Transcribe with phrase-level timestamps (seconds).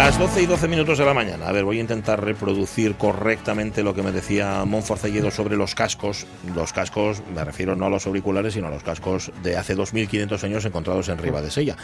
[0.00, 1.46] Las 12 y 12 minutos de la mañana.
[1.46, 6.26] A ver, voy a intentar reproducir correctamente lo que me decía Monforcelledo sobre los cascos.
[6.54, 10.42] Los cascos, me refiero no a los auriculares, sino a los cascos de hace 2.500
[10.42, 11.76] años encontrados en Riva de Sella.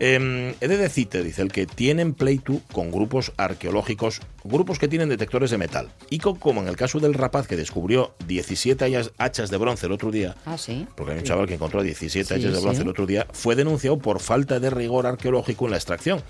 [0.00, 5.08] Eh, he de decirte, dice el que tienen pleito con grupos arqueológicos, grupos que tienen
[5.08, 5.90] detectores de metal.
[6.10, 8.84] Y con- como en el caso del rapaz que descubrió 17
[9.18, 10.86] hachas- de bronce el otro día, Ah, sí.
[10.96, 12.82] porque hay un chaval que encontró 17 Sí, hachas de bronce sí.
[12.82, 16.22] el otro día, fue denunciado por falta de rigor arqueológico en la extracción.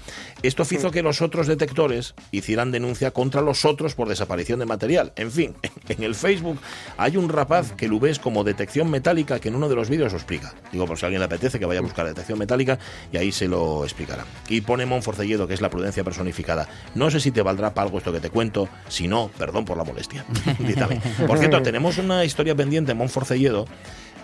[0.42, 5.12] Esto hizo que los otros detectores hicieran denuncia contra los otros por desaparición de material.
[5.17, 5.55] En fin,
[5.89, 6.58] en el Facebook
[6.97, 10.12] hay un rapaz que lo ves como detección metálica que en uno de los vídeos
[10.12, 10.55] lo explica.
[10.72, 12.78] Digo, por si a alguien le apetece que vaya a buscar detección metálica
[13.12, 14.24] y ahí se lo explicará.
[14.48, 16.69] Y pone Monforcelledo, que es la prudencia personificada.
[16.95, 19.77] No sé si te valdrá para algo esto que te cuento, si no, perdón por
[19.77, 20.25] la molestia.
[21.27, 23.67] Por cierto, tenemos una historia pendiente en Monforcelledo,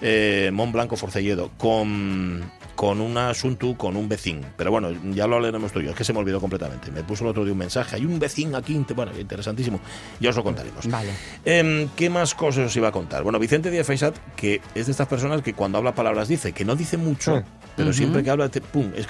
[0.02, 2.42] eh, Mont Blanco Forcelledo, con,
[2.74, 4.46] con un asunto con un vecino.
[4.56, 6.90] Pero bueno, ya lo hablaremos tú y yo, es que se me olvidó completamente.
[6.90, 9.80] Me puso el otro día un mensaje, hay un vecino aquí, bueno, interesantísimo.
[10.20, 10.86] Ya os lo contaremos.
[10.88, 11.10] Vale.
[11.44, 13.22] Em, ¿Qué más cosas os iba a contar?
[13.22, 16.64] Bueno, Vicente Díaz Faisat, que es de estas personas que cuando habla palabras dice, que
[16.64, 17.42] no dice mucho,
[17.76, 19.06] pero siempre que habla, te- pum, es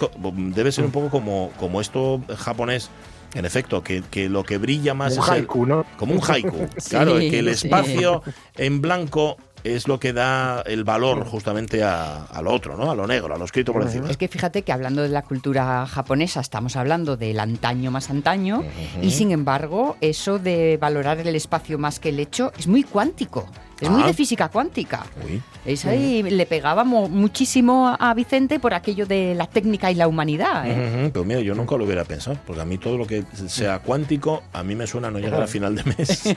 [0.55, 2.91] debe ser un poco como, como esto japonés.
[3.35, 5.85] En efecto, que, que lo que brilla más Un es el- haiku, ¿no?
[5.99, 6.69] como un haiku.
[6.79, 7.67] Sí, claro, que el sí.
[7.67, 8.23] espacio
[8.57, 12.89] en blanco es lo que da el valor justamente a, a lo otro, ¿no?
[12.91, 14.09] A lo negro, a lo escrito por encima.
[14.09, 18.63] Es que fíjate que hablando de la cultura japonesa estamos hablando del antaño más antaño
[19.03, 23.49] y sin embargo eso de valorar el espacio más que el hecho es muy cuántico,
[23.81, 24.07] es muy Ah.
[24.07, 25.07] de física cuántica.
[25.25, 25.43] Uy.
[25.65, 30.65] Es ahí, le pegábamos muchísimo a Vicente por aquello de la técnica y la humanidad.
[30.67, 31.11] ¿eh?
[31.13, 34.43] Pero mira, yo nunca lo hubiera pensado, porque a mí todo lo que sea cuántico,
[34.53, 36.23] a mí me suena a no llegar a final de mes.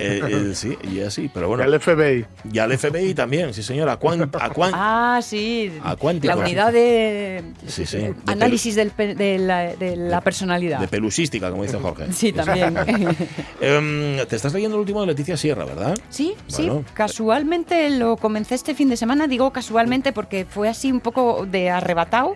[0.00, 1.62] Eh, eh, sí, y así, pero bueno.
[1.64, 2.24] El FBI.
[2.52, 5.72] Y al FBI también, sí señor, a, cuán, a, cuán- Ah, sí.
[5.84, 6.34] A cuántico.
[6.34, 10.80] La unidad de Sí, sí, de análisis del de, la, de la personalidad.
[10.80, 12.12] de pelusística, como dice Jorge.
[12.12, 12.76] Sí, también.
[13.60, 15.96] Em, te estás leyendo el último de Leticia Sierra, ¿verdad?
[16.08, 16.84] Sí, Bueno.
[16.86, 21.46] sí, casualmente lo comencé este fin de semana, digo casualmente porque fue así un poco
[21.46, 22.34] de arrebatado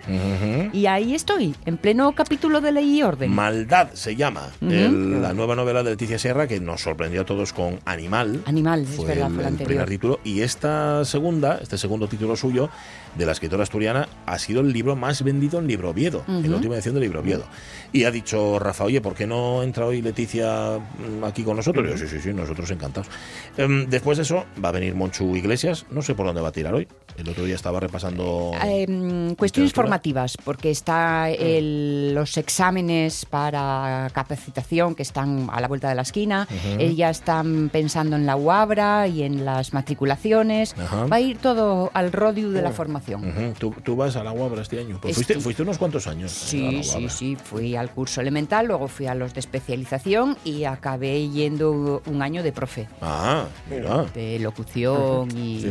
[0.73, 3.31] y ahí estoy, en pleno capítulo de Ley y Orden.
[3.33, 7.53] Maldad se llama el- la nueva novela de Leticia Sierra que nos sorprendió a todos
[7.53, 8.41] con Animal.
[8.45, 12.35] Animal, es fue verdad, el, fue el primer título y esta segunda, este segundo título
[12.35, 12.69] suyo
[13.15, 16.57] de la escritora asturiana ha sido el libro más vendido en Libro Oviedo, en la
[16.57, 17.45] última edición de Libro Oviedo.
[17.91, 21.85] Y ha dicho Rafa, oye, ¿por qué no entra hoy Leticia mm, aquí con nosotros?
[21.85, 23.09] Y yo, sí, sí, sí, nosotros encantados.
[23.57, 26.51] Em, después de eso va a venir Monchu Iglesias, no sé por dónde va a
[26.51, 26.87] tirar hoy.
[27.17, 28.51] El otro día estaba repasando...
[28.63, 35.87] Em, cuestiones formativas, porque está el- los exámenes para capacitación que están a la vuelta
[35.89, 40.75] de la esquina, eh, ya están pensando en la UABRA y en las matriculaciones,
[41.11, 43.53] va a ir todo al rodio de la formación.
[43.57, 44.99] ¿Tú, tú vas a la UABRA este año.
[45.01, 46.31] Pues fuiste, fuiste unos cuantos años.
[46.31, 47.37] a Sí, sí, sí.
[47.41, 52.43] Fui al curso elemental, luego fui a los de especialización y acabé yendo un año
[52.43, 54.03] de profe, Ah, mira.
[54.13, 55.63] de locución y,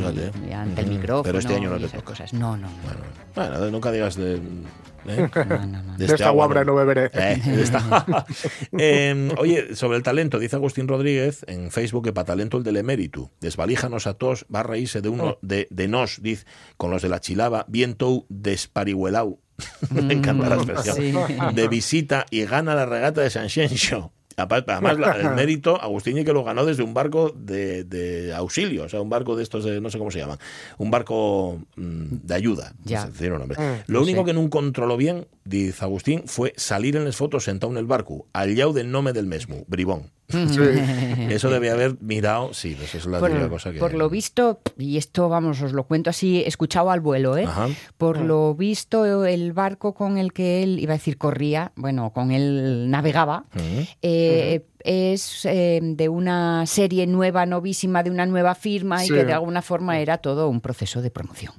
[0.52, 1.22] ante el micrófono.
[1.24, 2.02] Pero este año no te toca.
[2.02, 2.32] cosas.
[2.32, 2.72] No, no, no.
[3.34, 4.36] Bueno, bueno, nunca digas de.
[5.06, 5.30] ¿eh?
[5.34, 5.96] no, no, no.
[5.96, 7.10] De esta agua guabra no beberé.
[7.12, 7.64] Eh,
[8.78, 12.76] Eh, oye, sobre el talento, dice Agustín Rodríguez en Facebook que para talento el del
[12.76, 13.30] eméritu.
[13.40, 17.08] Desvalíjanos a todos, va a reírse de uno, de, de nos, dice, con los de
[17.08, 19.40] la chilaba, bien tou desparihuelau.
[19.90, 20.96] Me encanta la expresión.
[20.96, 21.14] Sí.
[21.54, 24.13] De visita y gana la regata de San Xenxo.
[24.36, 28.88] Además, el mérito, Agustín y que lo ganó desde un barco de, de auxilio, o
[28.88, 30.38] sea, un barco de estos, de, no sé cómo se llaman,
[30.78, 32.72] un barco mm, de ayuda.
[32.84, 33.06] Ya.
[33.06, 33.12] Mm,
[33.86, 34.26] Lo no único sé.
[34.26, 38.26] que no controló bien, dice Agustín, fue salir en las fotos sentado en el barco,
[38.32, 40.10] al llau del nombre del mesmo, bribón.
[40.28, 43.78] Eso debe haber mirado, sí, pues eso es la por, cosa que...
[43.78, 47.44] por lo visto, y esto vamos, os lo cuento así, escuchado al vuelo, ¿eh?
[47.44, 47.68] Ajá.
[47.98, 52.30] Por lo visto, el barco con el que él, iba a decir corría, bueno, con
[52.30, 53.44] él navegaba,
[54.02, 59.32] eh, es eh, de una serie nueva, novísima, de una nueva firma y que de
[59.32, 61.52] alguna forma era todo un proceso de promoción.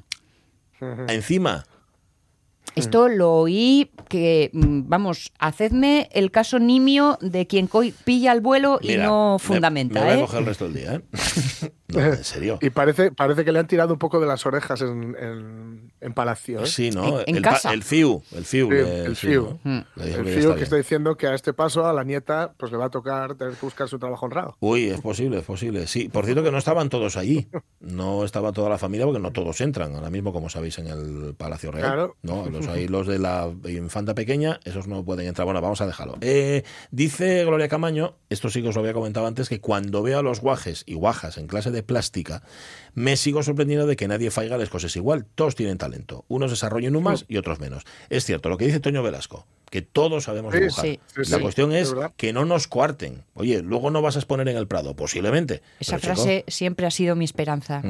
[1.07, 1.65] Encima,
[2.75, 7.69] Esto lo oí que, mm, vamos, hacedme el caso nimio de quien
[8.04, 10.22] pilla el vuelo y no me- fundamenta, Me, voy a ¿eh?
[10.22, 11.01] coger el resto del día, ¿eh?
[11.87, 12.57] no, en serio.
[12.61, 16.13] Y parece, parece que le han tirado un poco de las orejas en, en- en
[16.13, 16.61] Palacio.
[16.63, 16.67] ¿eh?
[16.67, 17.19] Sí, ¿no?
[17.21, 17.73] En- en el, casa.
[17.73, 18.67] el FIU, el FIU.
[18.69, 19.59] Sí, le- el FIU.
[19.63, 19.77] Mm.
[19.77, 20.57] El que está que bien.
[20.63, 23.53] está diciendo que a este paso a la nieta pues le va a tocar tener
[23.53, 24.57] que buscar su trabajo honrado.
[24.59, 25.87] Uy, es posible, es posible.
[25.87, 27.47] Sí, por cierto que no estaban todos allí.
[27.79, 31.35] No estaba toda la familia porque no todos entran ahora mismo, como sabéis, en el
[31.35, 31.85] Palacio Real.
[31.85, 32.15] Claro.
[32.23, 35.45] No, los, hay los de la infanta pequeña, esos no pueden entrar.
[35.45, 36.15] Bueno, vamos a dejarlo.
[36.21, 40.19] Eh, dice Gloria Camaño, esto sí que os lo había comentado antes, que cuando veo
[40.19, 42.44] a los guajes y guajas en clase de plástica,
[42.94, 45.25] me sigo sorprendiendo de que nadie faiga las cosas igual.
[45.36, 46.25] Todos tienen talento.
[46.27, 47.83] Unos desarrollan un más y otros menos.
[48.10, 49.45] Es cierto, lo que dice Toño Velasco,
[49.75, 50.86] que todos sabemos Sí, dibujar.
[50.86, 52.13] sí, sí, la sí, cuestión es verdad.
[52.16, 53.25] que no nos coarten.
[53.33, 55.62] Oye, luego no vas a exponer en el Prado, posiblemente.
[55.81, 57.81] Esa Pero, chico, frase siempre ha sido mi esperanza.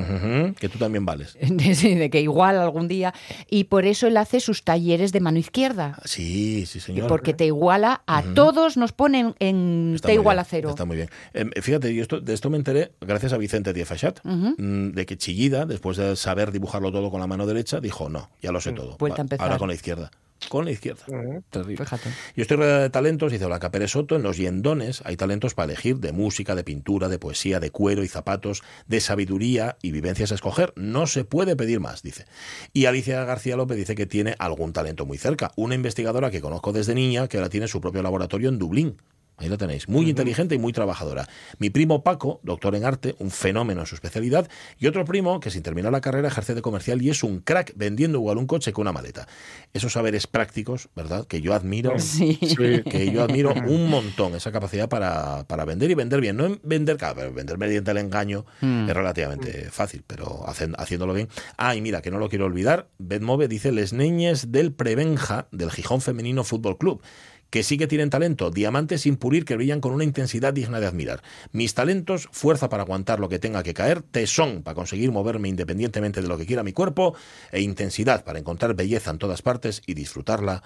[0.59, 1.37] que tú también vales.
[1.41, 3.13] de, sí, de que igual algún día.
[3.51, 5.99] Y por eso él hace sus talleres de mano izquierda.
[6.05, 7.07] Sí, sí, Y señor.
[7.07, 10.69] porque te iguala a todos, nos ponen en Está te igual bien, a cero.
[10.71, 11.09] Está muy bien.
[11.33, 15.05] Em, fíjate, yo esto, de esto me enteré gracias a Vicente Díaz Fachat, mm, de
[15.05, 18.59] que Chillida, después de saber dibujarlo todo con la mano derecha, dijo, no, ya lo
[18.59, 18.97] sé todo.
[18.97, 19.45] Vuelta a Va, empezar.
[19.45, 20.09] Ahora con la izquierda.
[20.49, 21.03] Con la izquierda.
[21.49, 21.77] Terrible.
[21.77, 22.09] Fíjate.
[22.35, 25.71] Yo estoy rodeada de talentos, dice Blanca Pérez Soto, en los yendones hay talentos para
[25.71, 30.31] elegir de música, de pintura, de poesía, de cuero y zapatos, de sabiduría y vivencias
[30.31, 30.73] a escoger.
[30.75, 32.25] No se puede pedir más, dice.
[32.73, 35.51] Y Alicia García López dice que tiene algún talento muy cerca.
[35.55, 38.97] Una investigadora que conozco desde niña que ahora tiene su propio laboratorio en Dublín.
[39.37, 39.89] Ahí lo tenéis.
[39.89, 41.27] Muy inteligente y muy trabajadora.
[41.59, 44.47] Mi primo Paco, doctor en arte, un fenómeno en su especialidad,
[44.79, 47.73] y otro primo que sin terminar la carrera ejerce de comercial y es un crack
[47.75, 49.27] vendiendo igual un coche que una maleta.
[49.73, 51.25] Esos saberes prácticos, ¿verdad?
[51.27, 51.99] Que yo admiro.
[51.99, 52.39] Sí.
[52.41, 52.55] Sí.
[52.89, 56.37] Que yo admiro un montón esa capacidad para, para vender y vender bien.
[56.37, 58.87] No en vender, claro, vender mediante el engaño Mm.
[58.89, 61.27] es relativamente fácil, pero hacen- haciéndolo bien.
[61.57, 65.71] Ah, y mira, que no lo quiero olvidar, Betmove dice Les Neñes del Prebenja del
[65.71, 67.01] Gijón Femenino Fútbol Club
[67.49, 70.87] que sí que tienen talento, diamantes sin pulir que brillan con una intensidad digna de
[70.87, 71.21] admirar.
[71.51, 76.21] Mis talentos, fuerza para aguantar lo que tenga que caer, tesón para conseguir moverme independientemente
[76.21, 77.15] de lo que quiera mi cuerpo,
[77.51, 80.63] e intensidad para encontrar belleza en todas partes y disfrutarla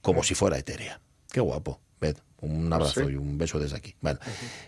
[0.00, 1.00] como si fuera etérea.
[1.30, 1.80] Qué guapo.
[2.00, 3.12] Ved, un abrazo Sí.
[3.12, 3.94] y un beso desde aquí.
[4.00, 4.18] Vale.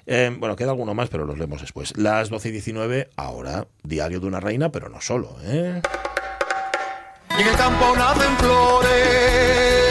[0.06, 1.96] Eh, bueno, queda alguno más, pero los leemos después.
[1.96, 5.36] Las 12 y 19, ahora, Diario de una Reina, pero no solo.
[5.42, 5.80] ¿eh?
[7.38, 9.85] Y en el campo nacen flores,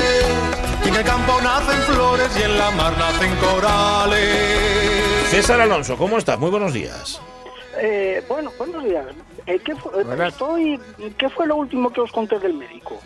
[0.86, 5.28] y en el campo nacen flores, y en la mar nacen corales.
[5.30, 6.40] César Alonso, ¿cómo estás?
[6.40, 7.22] Muy buenos días.
[7.78, 9.06] Eh, bueno, buenos días.
[9.48, 10.80] Eh, ¿qué, fue, eh, estoy,
[11.18, 13.00] ¿Qué fue lo último que os conté del médico?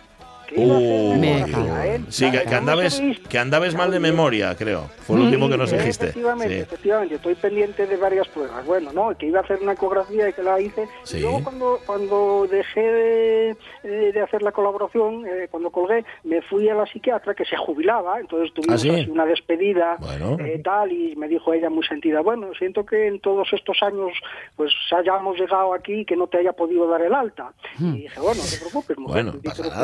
[0.48, 2.02] Que iba a hacer Uh, ¿eh?
[2.10, 4.90] sí, que, que ¿Cómo andabes, que andabes mal de memoria, creo.
[5.06, 6.06] Fue lo último que nos dijiste.
[6.06, 6.62] Efectivamente, Sí.
[6.62, 8.66] efectivamente, estoy pendiente de varias pruebas.
[8.66, 10.88] Bueno, no, que iba a hacer una ecografía y que la hice.
[11.04, 11.18] Sí.
[11.18, 16.42] Y luego cuando, cuando dejé de, eh, de hacer la colaboración, eh, cuando colgué, me
[16.42, 18.90] fui a la psiquiatra que se jubilaba, entonces tuvimos ¿Ah, sí?
[18.90, 20.38] así una despedida Bueno.
[20.40, 24.12] eh, tal y me dijo ella muy sentida, bueno, siento que en todos estos años
[24.56, 27.52] pues hayamos llegado aquí y que no te haya podido dar el alta.
[27.80, 29.42] Y dije, bueno, no te preocupes, mujer, Bueno,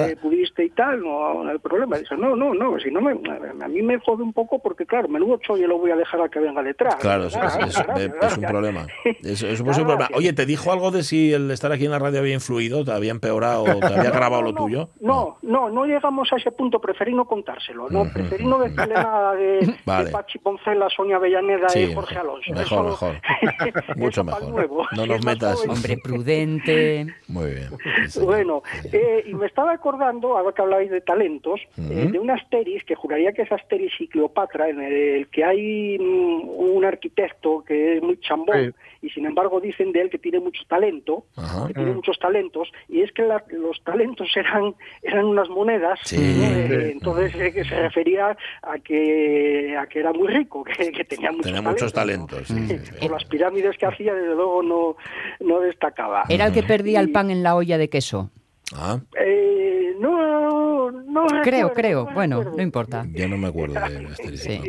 [0.07, 1.97] que pudiste y tal, no, no hay problema.
[1.97, 5.07] Dice, no, no, no, si no me, a mí me jode un poco porque, claro,
[5.07, 6.95] menudo chollo lo voy a dejar a que venga detrás.
[6.95, 8.87] Claro, es, un problema.
[9.23, 10.09] Es, es un problema.
[10.13, 12.83] Oye, ¿te dijo algo de si el estar aquí en la radio había influido?
[12.83, 13.65] ¿Te había empeorado?
[13.87, 14.89] ¿Te había grabado lo no, tuyo?
[14.99, 19.33] No, no, no llegamos a ese punto, preferí no contárselo, no, preferí no decirle nada
[19.35, 20.05] de, Vale.
[20.05, 22.51] de Pachi Poncela, Sonia Avellaneda Sí, y Jorge Alonso.
[22.53, 23.97] mejor, Eso- mejor.
[23.97, 24.49] Mucho mejor.
[24.49, 24.85] nuevo.
[24.95, 25.65] No nos metas-.
[25.67, 27.07] Hombre prudente.
[27.27, 27.69] Muy bien.
[28.09, 28.19] Sí.
[28.21, 32.83] Bueno, eh, y me estaba acordando, ahora que hablabais de talentos, eh, de una asteris
[32.83, 37.97] que juraría que es Asteris y Cleopatra, en el que hay mm, un arquitecto que
[37.97, 41.67] es muy chambón y sin embargo dicen de él que tiene mucho talento, Ajá.
[41.67, 45.99] que tiene muchos talentos, y es que la- los talentos eran eran unas monedas.
[46.13, 51.31] Eh, entonces eh, se refería a que a que era muy rico, que, que tenía
[51.31, 51.81] muchos Tenía talentos.
[51.81, 52.47] muchos talentos.
[52.47, 52.93] sí, sí, sí.
[53.01, 54.95] Por las pirámides que hacía, desde luego no,
[55.39, 56.23] no destacaba.
[56.29, 58.29] Era el que perdía el pan en la olla de queso.
[58.75, 62.05] Ah, eh, no, no Creo, recuerdo, creo.
[62.05, 62.57] no Bueno, recuerdo.
[62.57, 63.05] no importa.
[63.13, 64.41] ya no me acuerdo de Asterix.
[64.43, 64.59] Sí.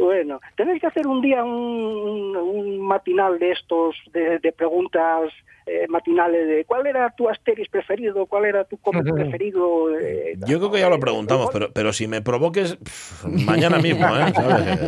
[0.00, 5.30] Bueno, tenéis que hacer un día un, un matinal de estos, de, de preguntas
[5.66, 9.98] eh, matinales de cuál era tu Asterix preferido, cuál era tu cómic preferido.
[9.98, 14.06] eh, Yo creo que ya lo preguntamos, pero, pero si me provoques, pff, mañana mismo,
[14.16, 14.32] ¿eh?
[14.34, 14.78] ¿Sabes?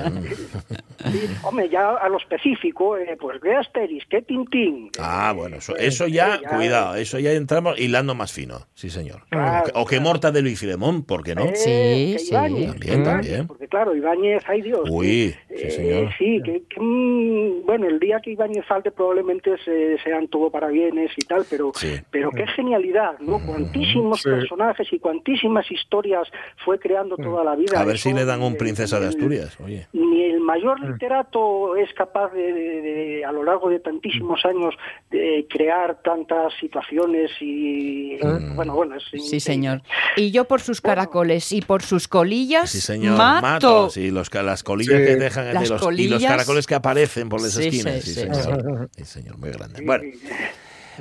[1.13, 4.91] Sí, hombre, ya a lo específico, eh, pues qué Asteris, qué Tintín.
[4.99, 9.23] Ah, bueno, eso, eso ya, eh, cuidado, eso ya entramos hilando más fino, sí señor.
[9.31, 11.45] Claro, o que Morta de Luis Filemón, ¿por qué no?
[11.45, 12.33] eh, Sí, sí.
[12.33, 13.47] También, también.
[13.47, 14.81] Porque claro, Ibáñez, ay Dios.
[14.91, 16.11] Uy, que, sí, eh, señor.
[16.19, 20.66] sí, que, que, mm, bueno, el día que Ibáñez falte probablemente se, sean todo para
[20.69, 21.95] bienes y tal, pero, Sí.
[22.11, 23.39] pero qué genialidad, ¿no?
[23.45, 24.31] Cuantísimos Sí.
[24.31, 26.29] personajes y cuantísimas historias
[26.65, 27.81] fue creando toda la vida.
[27.81, 29.87] A ver Eso, si le dan un princesa de Asturias, oye.
[29.93, 34.75] ni el mayor literato es capaz de, de- de, a lo largo de tantísimos años
[35.11, 38.17] de crear tantas situaciones y
[38.55, 39.83] bueno bueno es Sí, señor.
[40.17, 43.43] Y yo por sus caracoles y por sus colillas Sí, señor, mato.
[43.47, 43.91] mato.
[43.91, 45.07] Sí, los, las colillas Sí.
[45.07, 46.25] que dejan Las de los, y los colillas.
[46.25, 47.95] caracoles que aparecen por las Sí, esquinas.
[48.03, 48.89] sí, Sí, sí, señor.
[48.97, 49.83] Sí, señor, muy grande.
[49.85, 50.05] Bueno,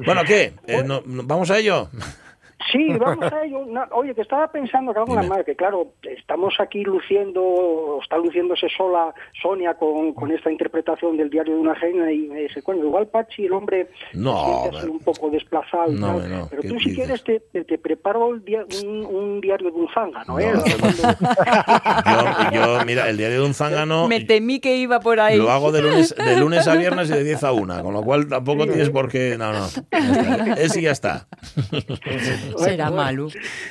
[0.04, 0.54] bueno ¿qué?
[0.68, 1.90] Eh, no- ¿Vamos a ello?
[2.76, 3.66] Sí, vamos a ello.
[3.92, 5.28] Oye, que estaba pensando que Dime.
[5.28, 11.16] madre, que claro, estamos aquí luciendo, o está luciéndose sola Sonia con, con esta interpretación
[11.18, 14.90] del diario de una reina y me dice, bueno, igual Pachi, el hombre, No, se
[14.90, 16.30] un poco desplazado y No, tal.
[16.30, 16.96] no, pero ¿qué tú si dices?
[16.96, 20.52] quieres te, te, te preparo el dia- un, un diario de un zángano, ¿eh?
[20.54, 20.64] No,
[22.52, 25.38] Yo, yo, mira, el diario de un zángano Me temí que iba por ahí.
[25.38, 28.04] lo hago de lunes, de lunes a viernes y de 10 a 1, con lo
[28.04, 29.36] cual tampoco tienes por qué...
[29.38, 30.54] No, no, está.
[30.58, 31.28] ese ya está.
[32.66, 33.28] Será malo.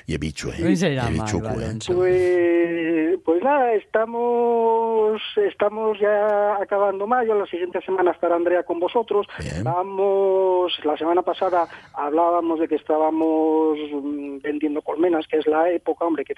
[0.06, 0.76] Y he bicho, ¿eh?
[0.76, 1.78] Será He bicho, malo, ¿eh?
[1.86, 7.34] Pues, pues nada, estamos estamos ya acabando mayo.
[7.34, 9.26] La siguiente semana estará Andrea con vosotros.
[9.38, 9.64] Bien.
[9.64, 16.04] Vamos, la semana pasada hablábamos de que estábamos mm, vendiendo colmenas, que es la época,
[16.04, 16.34] hombre, que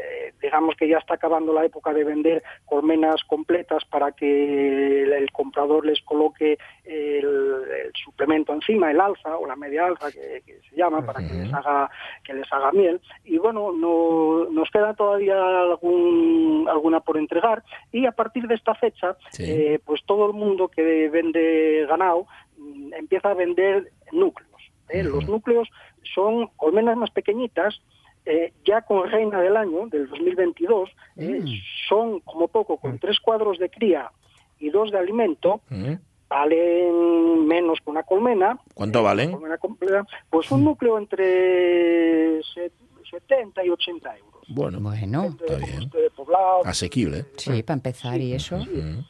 [0.00, 5.12] eh, digamos que ya está acabando la época de vender colmenas completas para que el,
[5.12, 10.42] el comprador les coloque el, el suplemento encima, el alza o la media alza que,
[10.46, 11.90] que se llama, para que les haga
[12.24, 13.00] que les haga miel.
[13.24, 18.74] Y bueno, no, nos queda todavía algún, alguna por entregar y a partir de esta
[18.74, 19.44] fecha, Sí.
[19.46, 22.26] eh, pues todo el mundo que vende ganado
[22.56, 24.50] mm, empieza a vender núcleos.
[24.88, 25.04] ¿eh?
[25.04, 25.68] Los núcleos
[26.14, 27.80] son colmenas más pequeñitas,
[28.26, 31.42] eh, ya con reina del año, del 2022, eh,
[31.88, 34.10] son como poco con tres cuadros de cría
[34.58, 35.94] y dos de alimento, ¿Mm?
[36.28, 38.58] valen menos que una colmena.
[38.74, 39.32] ¿Cuánto valen?
[39.32, 42.70] colmena completa, pues un núcleo entre se-
[43.10, 44.44] 70 y 80 euros.
[44.48, 45.90] Bueno, Bueno, está bien.
[46.14, 47.18] poblado, asequible.
[47.20, 47.24] ¿eh?
[47.36, 48.56] sí, para empezar y eso.
[48.58, 49.04] Mm.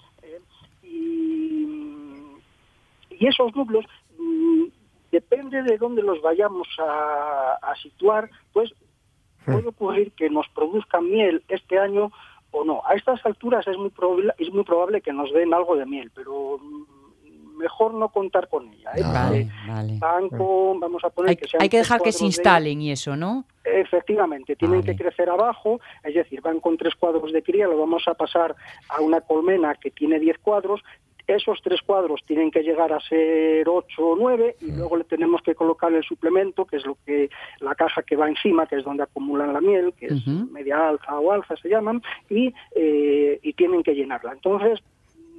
[0.83, 1.67] y,
[3.11, 3.85] y esos núcleos
[4.19, 4.64] mm,
[5.12, 8.73] depende de dónde los vayamos a, a situar pues
[9.45, 12.11] puede ocurrir que nos produzcan miel este año
[12.53, 15.77] o no a estas alturas es muy probable es muy probable que nos den algo
[15.77, 19.03] de miel pero mm, mejor no contar con ella ¿eh?
[19.03, 19.99] Vale, Porque vale.
[19.99, 22.27] van con- vamos a poner Hay, que sean hay que tres dejar que se de-
[22.27, 23.45] instalen y eso, ¿no?
[23.65, 24.97] Efectivamente, tienen Vale.
[24.97, 28.57] que crecer abajo, es decir, van con tres cuadros de cría, lo vamos a pasar
[28.89, 30.81] a una colmena que tiene diez cuadros.
[31.27, 35.43] Esos tres cuadros tienen que llegar a ser ocho o nueve y luego le tenemos
[35.43, 38.85] que colocar el suplemento, que es lo que la caja que va encima, que es
[38.85, 43.53] donde acumulan la miel, que es media alza o alza se llaman, y, eh, y
[43.55, 44.33] tienen que llenarla.
[44.33, 44.81] Entonces,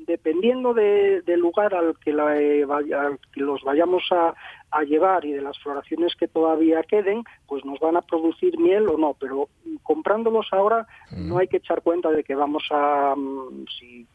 [0.08, 4.34] dependiendo de- del lugar al que, la, eh, vaya- al que los vayamos a,
[4.72, 8.88] a llevar y de las floraciones que todavía queden, pues nos van a producir miel
[8.90, 9.48] o no, pero
[9.84, 10.88] comprándolos ahora
[11.28, 14.08] no hay que echar cuenta de que vamos a, mm, si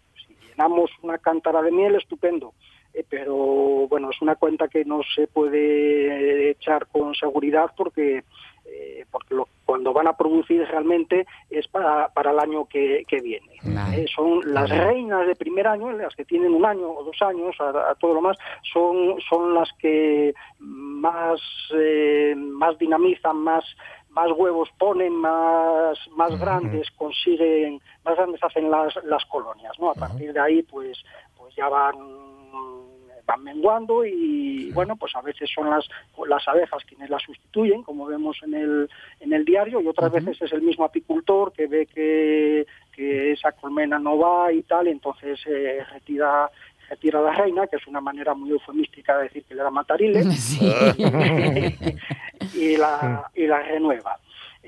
[0.56, 2.52] llenamos una cántara de miel, estupendo,
[2.94, 3.34] Eh, pero
[3.90, 8.25] bueno, es una cuenta que no se puede echar con seguridad porque
[8.68, 13.20] eh, porque lo- cuando van a producir realmente es para, para el año que, que
[13.20, 13.52] viene.
[13.94, 17.54] Eh, son las reinas de primer año, las que tienen un año o dos años,
[17.60, 18.36] a, a todo lo más,
[18.72, 21.38] son, son las que más,
[22.36, 23.64] más dinamizan, más
[24.16, 29.90] más huevos ponen, más, más grandes consiguen, más grandes hacen las, las colonias, ¿no?
[29.90, 30.96] A partir de ahí, pues,
[31.37, 31.96] pues ya van
[33.26, 35.85] van menguando y bueno pues a veces son las
[36.28, 40.40] las abejas quienes las sustituyen como vemos en el en el diario y otras veces
[40.40, 44.92] es el mismo apicultor que ve que, que esa colmena no va y tal y
[44.92, 46.49] entonces eh, retira
[46.88, 50.23] retira la reina que es una manera muy eufemística de decir que le da matarile
[50.33, 50.61] Sí.
[52.55, 54.19] y la y la renueva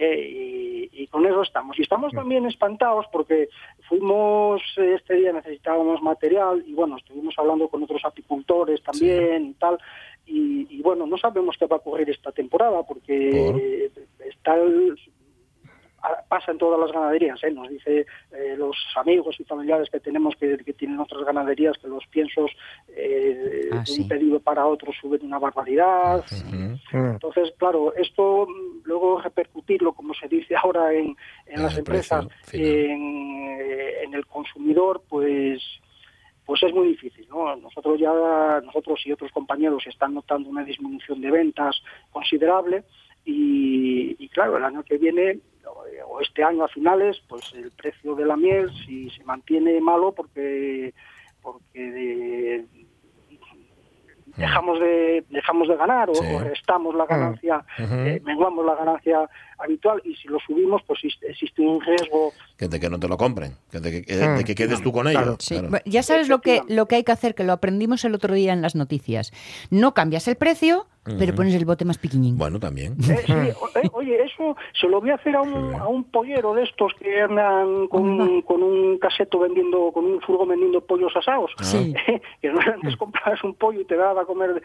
[0.01, 1.77] Eh, y, y con eso estamos.
[1.77, 3.49] Y estamos también espantados porque
[3.89, 9.55] fuimos, eh, este día necesitábamos material y bueno, estuvimos hablando con otros apicultores también y
[9.55, 9.77] tal.
[10.25, 13.91] Y, y, bueno, no sabemos qué va a ocurrir esta temporada porque
[14.33, 14.97] está el-
[16.29, 17.51] pasa en todas las ganaderías, ¿eh?
[17.51, 21.89] nos dice eh, los amigos y familiares que tenemos que, que tienen otras ganaderías que
[21.89, 22.51] los piensos
[22.89, 24.03] eh, Ah, de sí.
[24.03, 26.25] un pedido para otro suben una barbaridad.
[26.93, 32.27] Entonces, claro, esto mm, luego repercutirlo, como se dice ahora en, en En las empresas,
[32.53, 35.63] en, eh, en el consumidor, pues
[36.47, 37.29] pues es muy difícil.
[37.29, 37.55] ¿no?
[37.57, 38.11] Nosotros ya,
[38.65, 41.77] nosotros y otros compañeros están notando una disminución de ventas
[42.11, 42.85] considerable
[43.25, 45.41] y, y claro, el año que viene
[46.07, 50.13] o este año a finales, pues el precio de la miel si se mantiene malo
[50.13, 50.95] porque
[51.43, 52.65] porque de-
[54.37, 56.25] dejamos de dejamos de ganar o, Sí.
[56.35, 61.61] o restamos la ganancia, eh, menguamos la ganancia habitual y si lo subimos, pues existe-
[61.63, 64.81] un riesgo Que de que no te lo compren, que de que, de que quedes
[64.81, 65.19] tú con ello.
[65.19, 65.37] Claro.
[65.41, 65.55] Sí.
[65.55, 65.71] claro.
[65.71, 68.33] Bueno, Ya sabes lo que, lo que hay que hacer, que lo aprendimos el otro
[68.35, 69.33] día en las noticias.
[69.71, 70.87] No cambias el precio,
[71.19, 72.37] pero pones el bote más pequeñín.
[72.37, 72.93] Bueno, también.
[73.09, 76.05] Eh, sí, o- eh, oye, eso se lo voy a hacer a un, a un
[76.05, 81.13] pollero de estos que andan con, con un caseto vendiendo, con un furgo vendiendo pollos
[81.17, 81.53] asados.
[81.61, 81.95] Sí.
[82.43, 84.63] que no antes comprabas un pollo y te daba a comer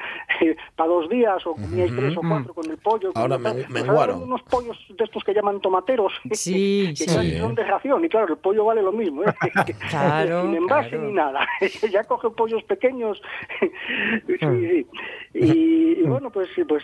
[0.75, 3.11] para dos días o comíais tres o cuatro con el pollo.
[3.15, 3.37] Ahora.
[3.39, 4.15] Pues menguaron.
[4.15, 6.13] ahora unos pollos de estos que llaman tomateros.
[6.33, 7.37] Sí, que sí.
[7.39, 9.23] son de ración y claro, el pollo vale lo mismo.
[9.23, 9.33] ¿eh?
[9.89, 11.03] Claro, Sin envase claro.
[11.05, 11.47] ni nada.
[11.91, 13.21] ya coge pollos pequeños.
[13.59, 14.87] sí, sí.
[15.33, 16.83] Y, y bueno, pues pues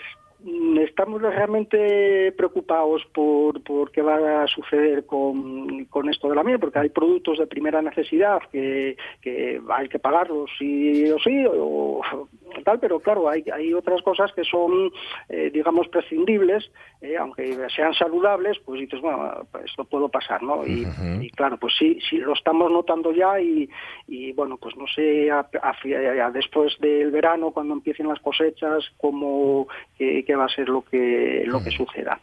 [0.81, 6.59] estamos realmente preocupados por, por qué va a suceder con, con esto de la miel,
[6.59, 12.01] porque hay productos de primera necesidad que, que hay que pagarlos sí o sí, o
[12.63, 14.91] tal, pero claro, hay, hay otras cosas que son,
[15.27, 20.65] eh, digamos, prescindibles, eh, aunque sean saludables, pues dices, bueno, pues esto puedo pasar, ¿no?
[20.65, 20.85] Y,
[21.21, 23.69] y claro, pues sí, sí, lo estamos notando ya y,
[24.07, 28.85] y bueno, pues no sé, a- a- a- después del verano, cuando empiecen las cosechas,
[28.97, 29.67] cómo,
[29.97, 32.19] qué, qué va a ser lo que, lo que suceda.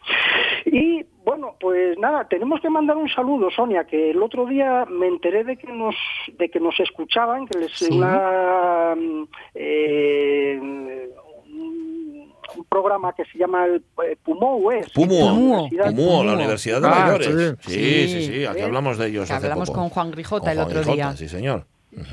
[0.65, 5.07] Y bueno, pues nada, tenemos que mandar un saludo, Sonia, que el otro día me
[5.07, 5.93] enteré de que nos,
[6.37, 7.89] de que nos escuchaban, que les Sí.
[7.91, 12.33] una, mm, eh, un,
[12.69, 14.89] programa que se llama el eh, PUMO, ¿es?
[14.91, 15.69] Pumuo, Pumuo.
[15.69, 16.33] Pumuo, la.
[16.33, 17.27] Universidad de Ah, Mayores.
[17.59, 18.23] Sí, sí, sí.
[18.23, 18.63] sí, aquí ¿Eh?
[18.63, 19.81] hablamos de ellos Que hace hablamos poco.
[19.81, 21.17] con Juan Grijota Con el Juan otro Grijota, día.
[21.17, 21.65] Sí, señor.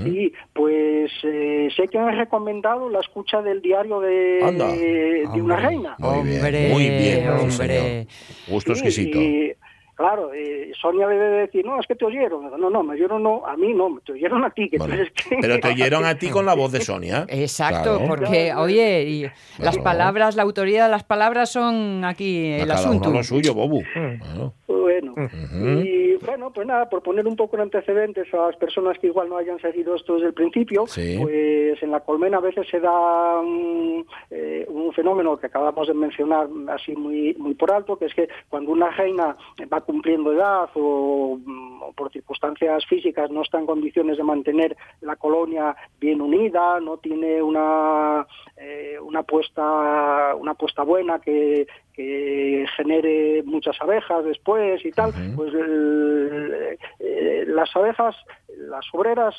[0.03, 4.69] Sí, pues eh, sé que han recomendado la escucha del diario de, Anda.
[4.73, 5.57] de una Hombre.
[5.69, 5.97] reina.
[5.99, 7.51] Muy bien, Hombre, muy bien, hombre.
[7.51, 8.07] señor.
[8.49, 9.19] Gusto Sí, exquisito.
[9.21, 9.55] y,
[9.95, 12.51] claro, eh, Sonia debe de decir, no, es que te oyeron.
[12.61, 14.69] No, no, me oyeron no, a mí no, te oyeron a ti.
[14.69, 14.95] Que Bueno,
[15.41, 17.27] pero te oyeron a ti con la voz de Sonia.
[17.29, 18.07] Exacto, Claro.
[18.09, 19.27] porque, oye, y
[19.63, 23.09] las palabras, la autoridad de las palabras son aquí el A cada asunto.
[23.09, 23.83] uno lo suyo, Bobu.
[23.93, 24.53] Claro.
[24.67, 25.81] Bueno, Ujú.
[25.81, 29.29] y bueno, pues nada, por poner un poco de antecedentes a las personas que igual
[29.29, 31.17] no hayan seguido esto desde el principio, Sí.
[31.21, 35.95] pues en la colmena a veces se da un, eh, un fenómeno que acabamos de
[35.95, 39.37] mencionar así muy, muy por alto, que es que cuando una reina
[39.73, 44.77] va cumpliendo edad o, mm, o por circunstancias físicas no está en condiciones de mantener
[45.01, 52.67] la colonia bien unida, no tiene una, eh, una puesta una puesta buena que, que
[52.77, 58.17] genere muchas abejas después y tal, pues el- eh, las abejas,
[58.57, 59.35] las obreras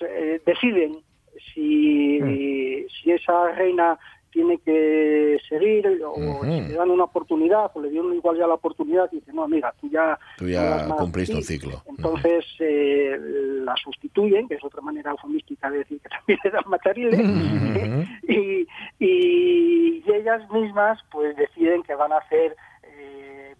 [0.00, 0.98] eh, deciden
[1.54, 2.18] si,
[2.88, 3.98] si esa reina
[4.30, 6.14] tiene que seguir o
[6.44, 9.44] si le dan una oportunidad o le dieron igual ya la oportunidad y dice no
[9.44, 11.40] amiga tú ya Tú ya cumpliste aquí".
[11.40, 11.82] un ciclo.
[11.88, 13.16] entonces eh,
[13.64, 17.20] la sustituyen que es otra manera eufemística de decir que también le dan matariles
[18.28, 18.66] y,
[18.98, 23.54] y ellas mismas pues deciden que van a hacer eh,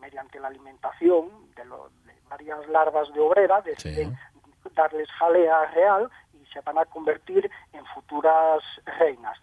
[0.00, 4.14] mediante la alimentación de, lo- de varias larvas de obrera deciden
[4.74, 6.08] darles jalea real
[6.52, 8.62] se van a convertir en futuras
[8.98, 9.38] reinas.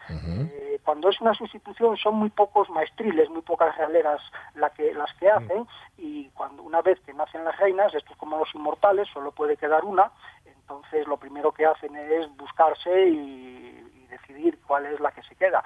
[0.52, 4.22] Eh, cuando es una sustitución son muy pocos maestriles, muy pocas realeras
[4.56, 5.68] la que, las que hacen
[5.98, 9.58] y cuando una vez que nacen las reinas, esto es como los inmortales, solo puede
[9.58, 10.12] quedar una,
[10.46, 15.36] entonces lo primero que hacen es buscarse y, y decidir cuál es la que se
[15.36, 15.64] queda.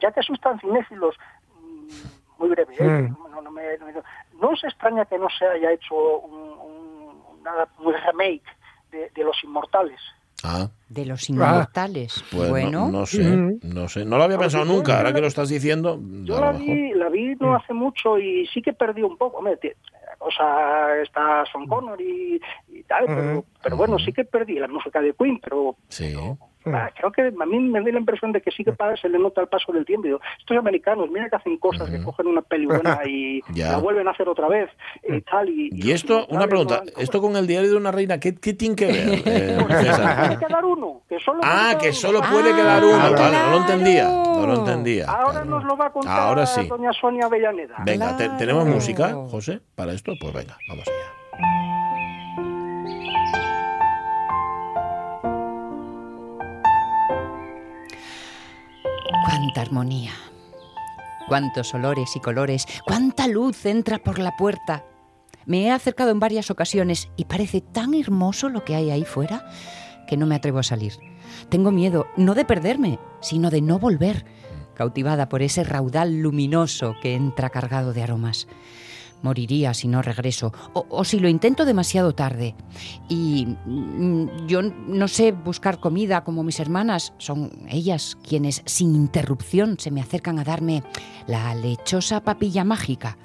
[0.00, 1.16] Ya que asustan cinéfilos,
[1.60, 2.82] mm, muy breve, ¿eh?
[3.02, 3.30] Mm.
[3.30, 3.92] no, no me- no me-
[4.40, 8.44] no os extraña que no se haya hecho un, un- nada, un remake
[8.90, 10.00] de, de Los Inmortales.
[10.44, 12.22] Ah, De los inmortales.
[12.30, 13.22] pues no- bueno, no, sé,
[13.62, 14.04] no sé.
[14.04, 15.98] No lo había pensado nunca, ahora que lo estás diciendo.
[16.24, 19.38] Yo la vi, la vi no hace mucho y sí que perdí un poco.
[19.38, 24.58] Hombre, la cosa está Son Connor y, y tal, pero, pero bueno, sí que perdí
[24.58, 26.14] la música de Queen, pero Sí.
[26.66, 29.08] Ah, creo que a mí me da la impresión de que sí que para, se
[29.08, 30.06] le nota el paso del tiempo.
[30.06, 34.08] Digo, estos americanos, mira que hacen cosas, que cogen una peli buena y la vuelven
[34.08, 34.70] a hacer otra vez
[35.08, 35.48] y tal.
[35.48, 38.76] Y, Y esto, una pregunta, esto con el diario de una reina, ¿qué, qué tiene
[38.76, 39.08] que ver?
[39.26, 40.26] eh, César?
[40.28, 41.94] Puede quedar uno, que solo Ah, quedar que uno.
[41.96, 42.98] solo Ah, puede quedar uno.
[42.98, 43.16] claro.
[43.16, 44.04] Vale, no lo entendía.
[44.08, 45.04] No lo entendía.
[45.10, 45.46] Ahora claro.
[45.46, 46.66] nos lo va a contar Ahora sí.
[46.66, 47.76] doña Sonia Avellaneda.
[47.84, 48.38] Venga, ¿te- Claro.
[48.38, 50.12] ¿tenemos música, José, para esto?
[50.20, 51.75] Pues venga, vamos allá.
[59.62, 60.12] Armonía.
[61.28, 64.84] Cuántos olores y colores, cuánta luz entra por la puerta.
[65.44, 69.48] Me he acercado en varias ocasiones y parece tan hermoso lo que hay ahí fuera,
[70.06, 70.94] que no me atrevo a salir.
[71.48, 74.24] Tengo miedo, no de perderme, sino de no volver,
[74.74, 78.46] cautivada por ese raudal luminoso que entra cargado de aromas.
[79.22, 82.54] Moriría si no regreso, o, o si lo intento demasiado tarde.
[83.08, 89.76] Y mm, yo no sé buscar comida como mis hermanas, son ellas quienes sin interrupción
[89.78, 90.82] se me acercan a darme
[91.26, 93.18] la lechosa papilla mágica.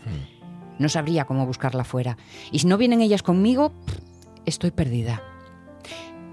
[0.80, 2.17] No sabría cómo buscarla fuera.
[2.51, 3.71] Y si no vienen ellas conmigo,
[4.45, 5.21] estoy perdida.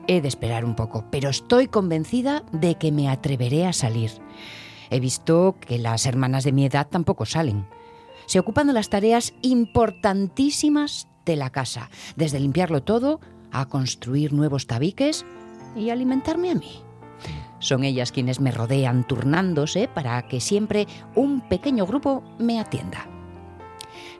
[0.07, 4.11] He de esperar un poco, pero estoy convencida de que me atreveré a salir.
[4.91, 7.67] He visto que las hermanas de mi edad tampoco salen.
[8.29, 14.67] Se ocupan de las tareas importantísimas de la casa, desde limpiarlo todo a construir nuevos
[14.67, 15.25] tabiques
[15.75, 16.83] y alimentarme a mí.
[17.59, 23.07] Son ellas quienes me rodean turnándose para que siempre un pequeño grupo me atienda.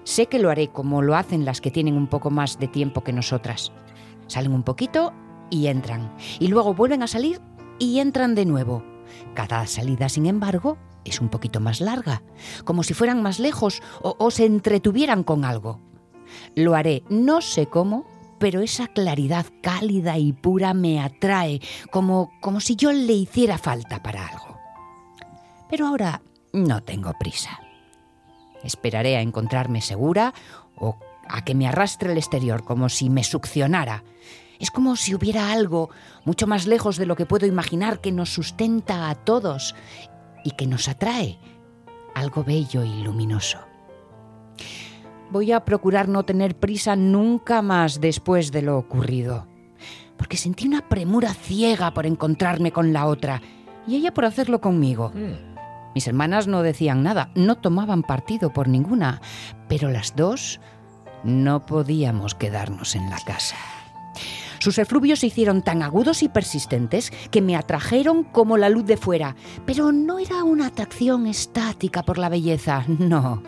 [0.05, 3.05] Sé que lo haré como lo hacen las que tienen un poco más de tiempo
[3.05, 3.73] que nosotras.
[4.27, 5.13] Salen un poquito
[5.51, 7.43] y entran, y luego vuelven a salir
[7.79, 8.83] y entran de nuevo.
[9.35, 12.23] Cada salida, sin embargo, es un poquito más larga,
[12.65, 15.81] como si fueran más lejos o, o se entretuvieran con algo.
[16.55, 18.07] Lo haré, no sé cómo,
[18.39, 24.03] pero esa claridad cálida y pura me atrae, como, como si yo le hiciera falta
[24.03, 24.59] para algo.
[25.69, 27.61] Pero ahora no tengo prisa.
[28.63, 30.35] Esperaré a encontrarme segura
[30.77, 30.97] o
[31.29, 34.03] a que me arrastre el exterior, como si me succionara.
[34.59, 35.91] Es como si hubiera algo
[36.25, 39.75] mucho más lejos de lo que puedo imaginar que nos sustenta a todos
[40.45, 41.39] y que nos atrae,
[42.15, 43.59] algo bello y luminoso.
[45.31, 49.47] Voy a procurar no tener prisa nunca más después de lo ocurrido,
[50.17, 53.43] porque sentí una premura ciega por encontrarme con la otra
[53.87, 55.13] y ella por hacerlo conmigo.
[55.95, 59.21] Mis hermanas no decían nada, no tomaban partido por ninguna,
[59.69, 60.61] pero las dos
[61.25, 63.57] no podíamos quedarnos en la casa.
[64.61, 68.97] Sus efluvios se hicieron tan agudos y persistentes que me atrajeron como la luz de
[68.97, 73.43] fuera, pero no era una atracción estática por la belleza, no.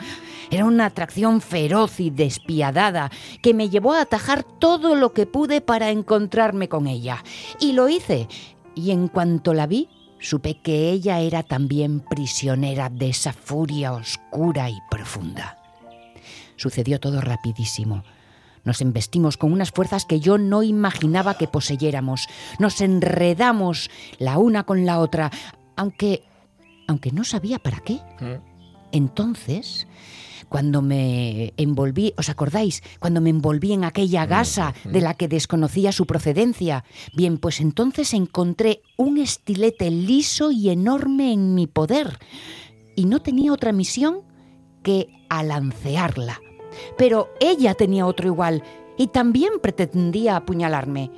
[0.51, 5.61] Era una atracción feroz y despiadada que me llevó a atajar todo lo que pude
[5.61, 7.23] para encontrarme con ella.
[7.61, 8.27] Y lo hice.
[8.75, 14.69] Y en cuanto la vi, supe que ella era también prisionera de esa furia oscura
[14.71, 15.57] y profunda.
[16.57, 18.03] Sucedió todo rapidísimo.
[18.71, 22.29] Nos embestimos con unas fuerzas que yo no imaginaba que poseyéramos.
[22.61, 25.33] Nos enredamos la una con la otra,
[25.75, 26.23] aunque
[26.87, 27.99] aunque no sabía para qué.
[28.93, 29.89] Entonces,
[30.49, 32.85] cuando me envolví, ¿os acordáis?
[33.01, 36.85] Cuando me envolví en aquella gasa de la que desconocía su procedencia.
[37.13, 42.21] Bien, pues entonces encontré un estilete liso y enorme en mi poder.
[42.95, 44.21] Y no tenía otra misión
[44.85, 46.41] que alancearla.
[46.97, 48.63] Pero ella tenía otro igual
[48.97, 51.11] y también pretendía apuñalarme.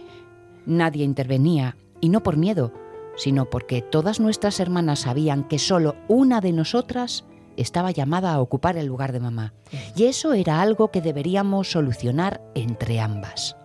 [0.66, 2.72] Nadie intervenía, y no por miedo,
[3.16, 7.24] sino porque todas nuestras hermanas sabían que solo una de nosotras
[7.56, 9.52] estaba llamada a ocupar el lugar de mamá.
[9.96, 13.56] Y eso era algo que deberíamos solucionar entre ambas.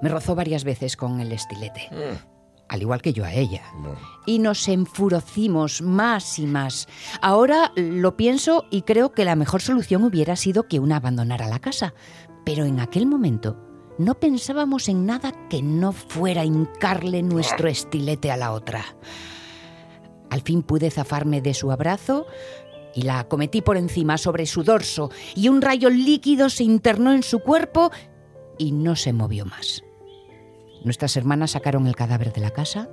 [0.00, 1.88] Me rozó varias veces con el estilete,
[2.70, 3.62] al igual que yo a ella.
[4.26, 6.86] Y nos enfurecimos más y más.
[7.20, 11.58] Ahora lo pienso y creo que la mejor solución hubiera sido que una abandonara la
[11.58, 11.94] casa.
[12.44, 13.56] Pero en aquel momento
[13.98, 18.84] no pensábamos en nada que no fuera hincarle nuestro estilete a la otra.
[20.30, 22.26] Al fin pude zafarme de su abrazo
[22.94, 27.24] y la acometí por encima sobre su dorso y un rayo líquido se internó en
[27.24, 27.90] su cuerpo
[28.58, 29.82] y no se movió más.
[30.84, 32.88] Nuestras hermanas sacaron el cadáver de la casa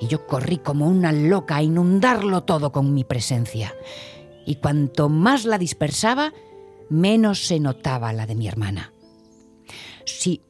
[0.00, 3.74] y yo corrí como una loca a inundarlo todo con mi presencia.
[4.46, 6.32] Y cuanto más la dispersaba,
[6.88, 8.92] menos se notaba la de mi hermana.
[10.04, 10.42] Sí,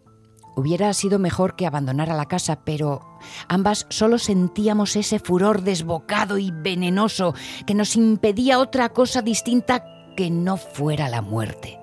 [0.54, 3.00] hubiera sido mejor que abandonara la casa, pero
[3.48, 7.34] ambas solo sentíamos ese furor desbocado y venenoso
[7.66, 9.84] que nos impedía otra cosa distinta
[10.16, 11.78] que no fuera la muerte.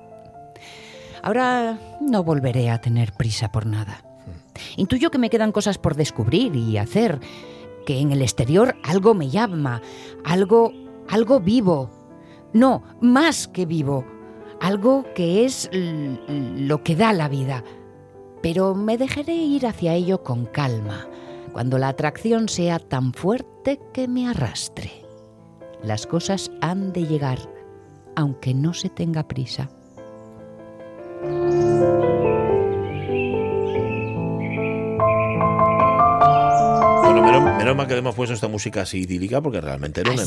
[1.22, 4.05] Ahora no volveré a tener prisa por nada.
[4.78, 7.20] Intuyo que me quedan cosas por descubrir y hacer,
[7.86, 9.82] que en el exterior algo me llama,
[10.24, 10.72] algo
[11.10, 11.90] algo vivo.
[12.54, 14.06] No, más que vivo,
[14.62, 17.64] algo que es lo que da la vida.
[18.42, 21.08] Pero me dejaré ir hacia ello con calma,
[21.52, 24.92] cuando la atracción sea tan fuerte que me arrastre.
[25.84, 27.40] Las cosas han de llegar,
[28.16, 29.70] aunque no se tenga prisa.
[37.66, 40.20] Menos, mal que le hemos puesto esta música así idílica porque realmente era un,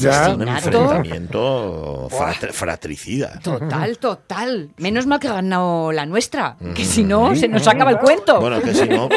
[0.42, 3.38] un enfrentamiento frat- fratricida.
[3.42, 4.70] Total, total.
[4.78, 8.40] Menos mal que ha ganado la nuestra, que si no se nos acaba el cuento.
[8.40, 9.08] Bueno, que si no,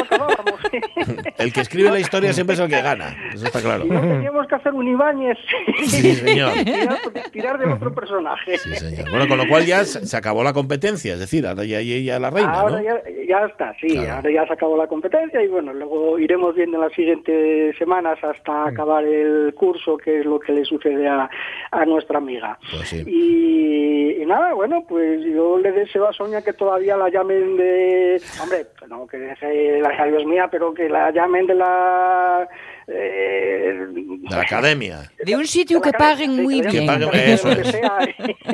[1.38, 3.16] el que escribe la historia siempre es el que gana.
[3.34, 3.84] Eso está claro.
[3.84, 5.38] No teníamos que hacer un Ibáñez.
[5.86, 6.52] Sí, señor.
[6.64, 6.98] tirar,
[7.32, 8.58] tirar de otro personaje.
[8.58, 9.10] Sí, señor.
[9.10, 12.18] Bueno, con lo cual ya se acabó la competencia, es decir, ahora ya hay ella
[12.18, 12.82] la reina, Ahora ¿no?
[12.84, 12.94] ya,
[13.28, 14.14] ya está, sí, Claro.
[14.16, 17.80] ahora ya se acabó la competencia y bueno, luego iremos viendo en las siguientes
[18.22, 21.28] hasta acabar el curso, que es lo que le sucede a,
[21.70, 22.58] a nuestra amiga.
[22.70, 23.02] Pues sí.
[23.06, 28.20] Y, y nada, bueno, pues yo le deseo a Sonia que todavía la llamen de...
[28.42, 32.48] Hombre, no que la hija Dios mía, pero que la llamen de la...
[32.94, 35.12] eh, De la academia.
[35.24, 36.86] De un sitio que paguen muy que bien.
[36.86, 37.70] paguen- eso lo que es.
[37.70, 37.98] sea,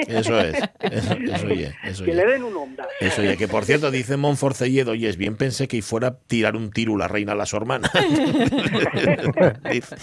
[0.18, 0.54] Eso es.
[0.80, 1.14] Eso,
[1.84, 2.86] eso que le den un onda.
[3.00, 6.56] Eso oye, que por cierto, dice Monforcelledo, oye, es bien pensé que fuera a tirar
[6.56, 7.90] un tiro la reina a la su hermana.
[9.70, 9.96] dice,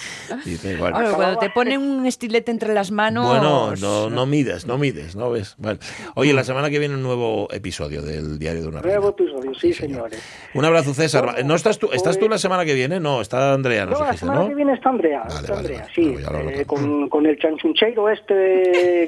[0.45, 0.97] dice, bueno.
[0.97, 3.27] Ahora, cuando te ponen un estilete entre las manos.
[3.27, 5.55] Bueno, no, no mides, no mides, ¿no ves?
[5.57, 5.79] Bueno.
[6.15, 8.99] Oye, la semana que viene un nuevo episodio del Diario de una Reina.
[8.99, 10.19] Nuevo episodio, sí, señores.
[10.53, 11.43] Un abrazo, César.
[11.45, 12.99] ¿No estás tú, estás tú Pues- la semana que viene?
[12.99, 14.47] No, está Andrea, No, la dijiste, semana ¿no?
[14.49, 15.93] que viene está Andrea, Vale, está vale, Andrea, vale.
[15.95, 18.33] sí, ya lo eh, con- con, con el chanchuncheiro este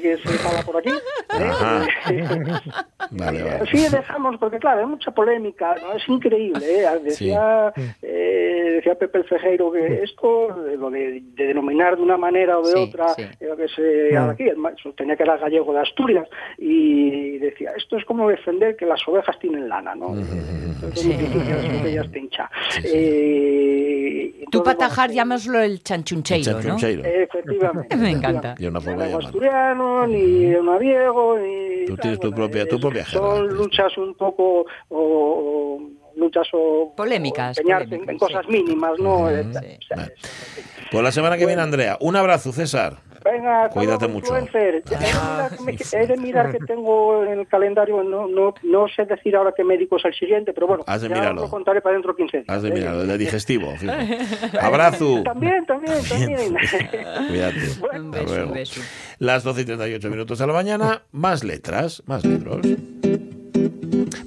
[0.02, 0.90] que se fala por aquí.
[0.90, 1.44] ¿eh?
[1.44, 1.86] Ajá.
[3.10, 3.66] Vale, vale.
[3.70, 5.94] Sí, dejamos, porque claro, hay mucha polémica, ¿no?
[5.94, 6.82] es increíble.
[6.82, 6.86] ¿eh?
[7.02, 12.18] Decía, eh, decía Pepe el Fejeiro que esto, eh, lo de, de denominar de una
[12.18, 13.22] manera o de Sí, otra, sí.
[13.22, 14.28] eh, que se Mm.
[14.30, 16.28] aquí, el ma- tenía que era gallego de Asturias,
[16.58, 20.08] y decía, esto es como defender que las ovejas tienen lana, ¿no?
[20.14, 21.08] Entonces, Sí.
[21.10, 22.50] las ovejas te hincha.
[22.84, 23.97] Eh,
[24.50, 26.60] Tú para bueno, tajar eh, llámaslo el chanchuncheiro, ¿no?
[26.60, 27.04] Chanchuncheiro.
[27.04, 27.96] Efectivamente.
[27.96, 28.54] Me encanta.
[28.58, 29.24] Ni puedo algo llamar.
[29.26, 31.84] asturiano, ni naviego, ni...
[31.86, 34.66] Tú tienes tu propia- tu propia Son luchas un poco...
[34.88, 35.80] O, o
[36.16, 36.92] luchas o...
[36.96, 38.52] Polémicas, o empeñarse en- polémicas, en cosas sí.
[38.52, 39.28] mínimas, ¿no?
[39.28, 39.34] Sí.
[39.34, 40.12] o sea, Vale.
[40.90, 41.96] Pues la semana que viene, Andrea.
[42.00, 42.98] Un abrazo, César.
[43.24, 44.26] Venga, Cuídate mucho.
[44.38, 44.82] influencer.
[45.92, 49.64] He de mirar que tengo en el calendario, no, no, no sé decir ahora qué
[49.64, 51.42] médico es el siguiente, pero bueno, Has de ya mirarlo.
[51.42, 52.48] lo contaré para dentro de 15 días.
[52.48, 52.72] Has de ¿eh?
[52.72, 53.74] mirar, el de digestivo.
[53.76, 53.92] fijo.
[54.60, 55.22] Abrazo.
[55.24, 56.54] También, también, también.
[57.28, 57.56] Cuídate.
[57.98, 58.48] Un Hasta beso, luego.
[58.48, 58.80] un beso.
[59.18, 62.60] Las 12 y 38 minutos de la mañana, más letras, más libros.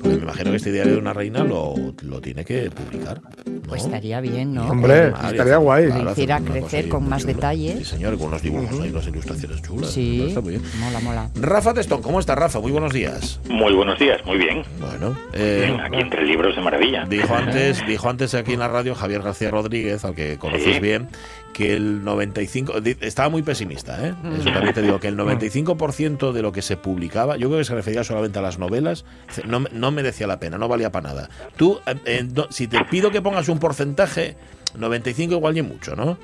[0.01, 1.73] Porque me imagino que este diario de una reina lo,
[2.03, 3.21] lo tiene que publicar.
[3.61, 3.69] ¿No?
[3.69, 4.67] Pues estaría bien, ¿no?
[4.69, 5.85] Hombre, Claro, estaría guay.
[5.87, 7.35] claro, Lo hiciera una cosa crecer ahí, con más libro.
[7.35, 7.77] detalles.
[7.79, 9.91] Sí, señor, con unos dibujos ahí, unas ilustraciones chulas.
[9.91, 10.63] Sí, Está muy bien.
[10.79, 11.29] mola, mola.
[11.35, 12.59] Rafa Testón, ¿cómo está Rafa?
[12.59, 13.39] Muy buenos días.
[13.49, 14.63] Muy buenos días, muy bien.
[14.79, 17.05] Bueno, eh, Bien, aquí entre libros de maravilla.
[17.05, 20.79] Dijo antes, dijo antes aquí en la radio Javier García Rodríguez, al que conoces Sí.
[20.79, 21.07] bien,
[21.53, 24.13] que el 95, di- estaba muy pesimista, ¿eh?
[24.39, 27.65] Eso también te digo, que el 95% de lo que se publicaba, yo creo que
[27.65, 29.03] se refería solamente a las novelas,
[29.45, 31.29] no, no merecía la pena, no valía para nada.
[31.57, 34.35] Tú, eh, eh, no- si te pido que pongas un porcentaje,
[34.77, 36.17] 95 igual y mucho, ¿no?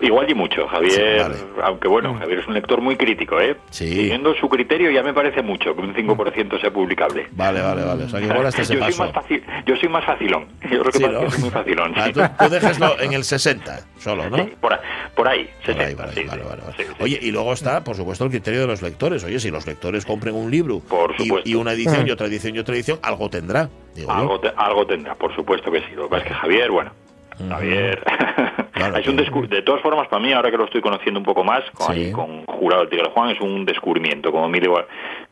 [0.00, 1.34] Igual y mucho, Javier, Sí, vale.
[1.64, 3.56] aunque bueno, Javier es un lector muy crítico, ¿eh?
[3.70, 3.88] Sí.
[3.88, 7.26] Siguiendo su criterio ya me parece mucho que un 5% sea publicable.
[7.32, 8.04] Vale, vale, vale.
[8.04, 9.02] O sea, que igual hasta ese yo, soy paso.
[9.04, 10.46] más fácil, yo soy más facilón.
[10.70, 11.18] Yo lo que Sí, ¿no?
[11.20, 11.92] es que soy muy facilón.
[11.96, 14.36] Ah, tú, tú déjeslo en el 60 solo, ¿no?
[14.36, 14.80] Sí, por, a-
[15.16, 16.74] por ahí, Por ahí, 70, vale, sí, vale, vale, vale.
[16.76, 16.94] sí, sí.
[17.02, 19.24] Oye, y luego está, por supuesto, el criterio de los lectores.
[19.24, 22.54] Oye, si los lectores compren un libro Por y, y una edición y otra edición
[22.54, 23.68] y otra edición, algo tendrá.
[23.96, 25.86] Digo algo, te- algo tendrá, por supuesto que sí.
[25.96, 26.92] Lo que pasa es que Javier, bueno,
[27.48, 28.02] Javier.
[28.72, 29.16] Claro, es un
[29.48, 32.10] de todas formas, para mí, ahora que lo estoy conociendo un poco más, con, Sí.
[32.12, 34.74] con Jurado el Tigre Juan, es un descubrimiento, como Emilio,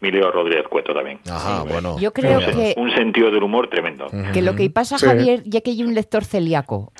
[0.00, 1.20] Emilio Rodríguez Cueto también.
[1.30, 1.98] Ajá, bueno.
[1.98, 4.06] Yo creo un, que, un sentido del humor tremendo.
[4.32, 5.06] que lo que pasa, Sí.
[5.06, 6.92] Javier, ya que hay un lector celíaco.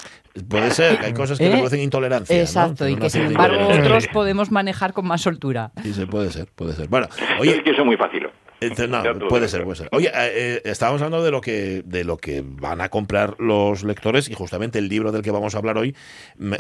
[0.49, 1.49] Puede ser, que hay cosas que ¿Eh?
[1.51, 2.35] le producen intolerancia.
[2.37, 2.42] ¿no?
[2.42, 5.73] Exacto, y Una que sin embargo otros podemos manejar con más soltura.
[5.83, 6.88] Sí, sí, puede ser, puede ser.
[6.88, 7.07] Bueno,
[7.40, 8.29] Oye, es que soy muy fácil.
[8.61, 9.88] Este, no, puede ser, puede ser.
[9.92, 13.85] Oye, eh, eh, estábamos hablando de lo que de lo que van a comprar los
[13.85, 15.95] lectores y justamente el libro del que vamos a hablar hoy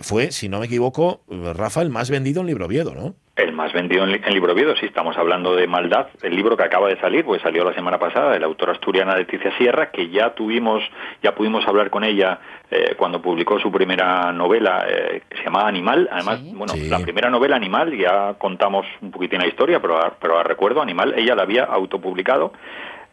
[0.02, 3.16] fue, si no me equivoco, Rafa, el más vendido en Libro Oviedo, ¿no?
[3.36, 6.56] El más vendido en, li- en Libro Oviedo, sí, estamos hablando de Maldad, el libro
[6.56, 9.90] que acaba de salir, pues salió la semana pasada, de la autora asturiana Leticia Sierra,
[9.90, 10.82] que ya tuvimos,
[11.22, 12.38] ya pudimos hablar con ella
[12.70, 16.08] eh, cuando publicó su primera novela, eh, que se llamaba Animal.
[16.10, 16.52] Además, Sí.
[16.54, 16.88] bueno, Sí.
[16.88, 20.80] la primera novela Animal, ya contamos un poquitín la historia, pero, a- pero la recuerdo,
[20.80, 22.54] Animal, ella la había autopublicado.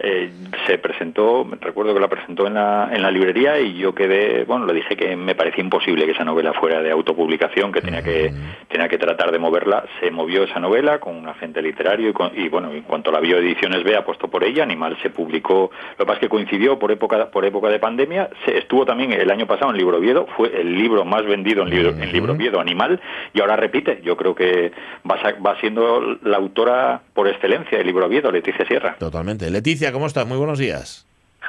[0.05, 0.31] Eh,
[0.67, 4.65] se presentó, recuerdo que la presentó en la, en la librería y yo quedé, bueno,
[4.65, 8.33] le dije que me parecía imposible que esa novela fuera de autopublicación, que tenía que,
[8.67, 9.85] tenía que tratar de moverla.
[10.01, 13.21] Se movió esa novela con un agente literario y, con- y, bueno, en cuanto la
[13.21, 16.77] vio Ediciones B apostó por ella, Animal se publicó, lo que pasa es que coincidió
[16.77, 20.27] por época, por época de pandemia, se estuvo también el año pasado en Libro Oviedo,
[20.35, 22.99] fue el libro más vendido en Libro, en libro Oviedo, Animal,
[23.33, 24.73] y ahora repite, yo creo que
[25.09, 28.97] va, va siendo la autora por excelencia del Libro Oviedo, Leticia Sierra.
[28.99, 29.49] Totalmente.
[29.49, 30.27] Leticia, ¿cómo estás?
[30.27, 31.05] Muy buenos días.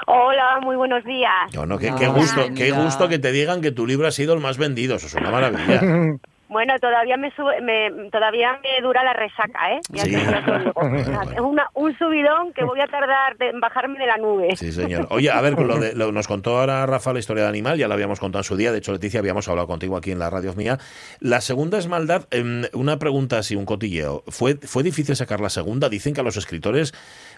[0.06, 1.52] Hola, muy buenos días.
[1.54, 4.34] No, no, qué, qué gusto, qué gusto que te digan que tu libro ha sido
[4.34, 4.96] el más vendido.
[4.96, 5.80] Eso es una maravilla.
[6.46, 9.80] Bueno, todavía me, sube, me todavía me dura la resaca, ¿eh?
[9.88, 10.12] Ya Sí.
[10.14, 14.54] te- una- un subidón que voy a tardar de- en bajarme de la nube.
[14.54, 15.08] Sí, señor.
[15.10, 17.88] Oye, a ver, lo de, lo- nos contó ahora Rafa la historia de Animal, ya
[17.88, 18.70] la habíamos contado en su día.
[18.70, 20.78] De hecho, Leticia, habíamos hablado contigo aquí en la radio mía.
[21.18, 22.26] La segunda es maldad.
[22.30, 24.22] Em, una pregunta así, un cotilleo.
[24.28, 25.88] ¿Fue, ¿Fue difícil sacar la segunda?
[25.88, 26.94] Dicen que a los escritores,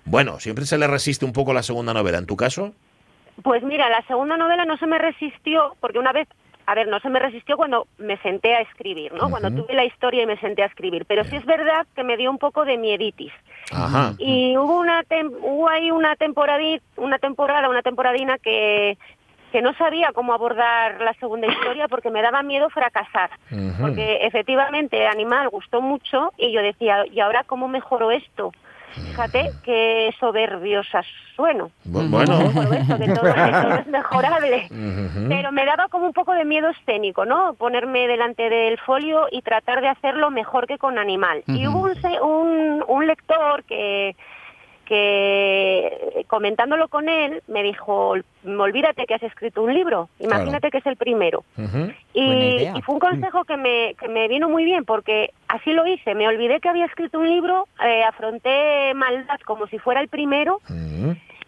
[0.06, 2.18] bueno, siempre se les resiste un poco la segunda novela.
[2.18, 2.72] ¿En tu caso?
[3.42, 6.26] Pues mira, la segunda novela no se me resistió, porque una vez,
[6.64, 9.28] a ver, no se me resistió cuando me senté a escribir, ¿no?
[9.28, 11.04] Cuando tuve la historia y me senté a escribir.
[11.06, 13.32] Pero sí es verdad que me dio un poco de mieditis.
[13.70, 14.14] Ajá.
[14.18, 16.62] Y hubo una tem- hubo ahí una temporada,
[16.96, 18.96] una temporada, una temporadina que
[19.52, 23.30] que no sabía cómo abordar la segunda historia porque me daba miedo fracasar.
[23.80, 28.52] Porque efectivamente Animal gustó mucho y yo decía, ¿y ahora cómo mejoro esto?
[29.04, 31.02] Fíjate qué soberbiosa
[31.34, 31.70] sueno.
[31.86, 32.38] Bu- Bueno.
[32.38, 34.68] Mejoro esto, que todo, que todo es mejorable.
[35.28, 37.54] Pero me daba como un poco de miedo escénico, ¿no?
[37.54, 41.42] Ponerme delante del folio y tratar de hacerlo mejor que con Animal.
[41.46, 44.16] Y hubo un, se- un, un lector que,
[44.86, 50.86] que comentándolo con él me dijo, olvídate que has escrito un libro, imagínate que es
[50.86, 51.44] el primero.
[52.14, 55.86] Y, y fue un consejo que me, que me vino muy bien porque así lo
[55.86, 56.14] hice.
[56.14, 60.60] Me olvidé que había escrito un libro, eh, afronté maldad como si fuera el primero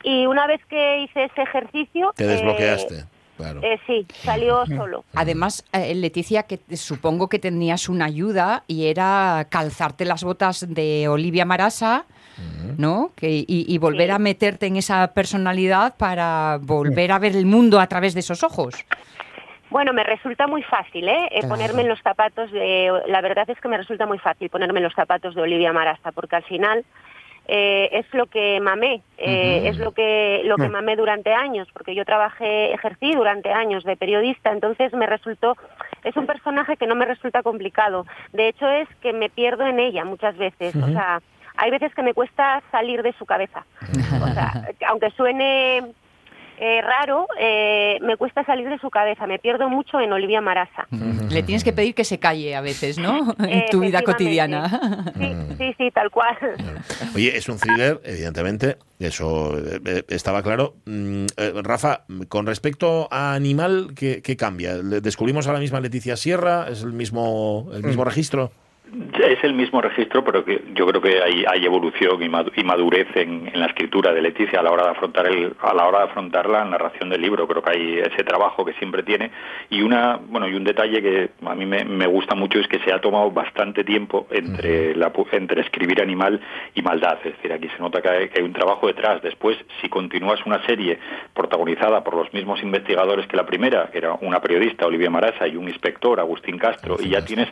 [0.02, 2.12] y una vez que hice ese ejercicio...
[2.16, 3.04] Te eh, desbloqueaste.
[3.36, 3.60] Claro.
[3.62, 5.04] eh, sí, salió solo.
[5.14, 11.06] Además, eh, Leticia, que supongo que tenías una ayuda y era calzarte las botas de
[11.06, 12.04] Olivia Marasa,
[12.76, 13.10] ¿no?
[13.16, 17.80] Que, y, y volver a meterte en esa personalidad para volver a ver el mundo
[17.80, 18.74] a través de esos ojos.
[19.70, 21.26] Bueno, me resulta muy fácil, ¿eh?
[21.30, 21.48] Eh, Claro.
[21.48, 22.90] Ponerme en los zapatos de...
[23.06, 26.10] La verdad es que me resulta muy fácil ponerme en los zapatos de Olivia Marasta,
[26.12, 26.84] porque al final
[27.50, 30.72] eh, es lo que mamé, eh, es lo que lo que Mm.
[30.72, 35.56] mamé durante años, porque yo trabajé, ejercí durante años de periodista, entonces me resultó,
[36.04, 38.06] es un personaje que no me resulta complicado.
[38.34, 41.20] De hecho es que me pierdo en ella muchas veces, o sea,
[41.60, 43.64] hay veces que me cuesta salir de su cabeza.
[44.22, 45.78] O sea, aunque suene
[46.60, 50.86] eh, raro, eh, me cuesta salir de su cabeza, me pierdo mucho en Olivia Marasa.
[51.30, 53.34] Le tienes que pedir que se calle a veces, ¿no?
[53.40, 55.12] En tu vida cotidiana.
[55.58, 56.36] Sí, sí, tal cual.
[57.14, 60.74] Oye, es un thriller, evidentemente, eso eh, eh, estaba claro.
[60.86, 61.26] Mm,
[61.62, 64.74] Rafa, con respecto a Animal, ¿qué, qué cambia?
[64.76, 66.66] ¿Le- ¿Descubrimos a la misma Leticia Sierra?
[66.70, 68.06] ¿Es el mismo, el mismo Mm.
[68.06, 68.50] registro?
[69.18, 72.64] Es el mismo registro, pero que yo creo que hay, hay evolución y madu- y
[72.64, 75.86] madurez en, en la escritura de Leticia a la hora de afrontar el, a la
[75.86, 77.46] hora de afrontar la narración del libro.
[77.46, 79.30] Creo que hay ese trabajo que siempre tiene
[79.68, 82.78] y una bueno y un detalle que a mí me, me gusta mucho es que
[82.80, 86.40] se ha tomado bastante tiempo entre la entre escribir animal
[86.74, 87.18] y maldad.
[87.24, 89.20] Es decir, aquí se nota que hay, que hay un trabajo detrás.
[89.20, 90.98] Después, si continúas una serie
[91.34, 95.56] protagonizada por los mismos investigadores que la primera, que era una periodista Olivia Marasa y
[95.56, 97.48] un inspector Agustín Castro, y ya tienes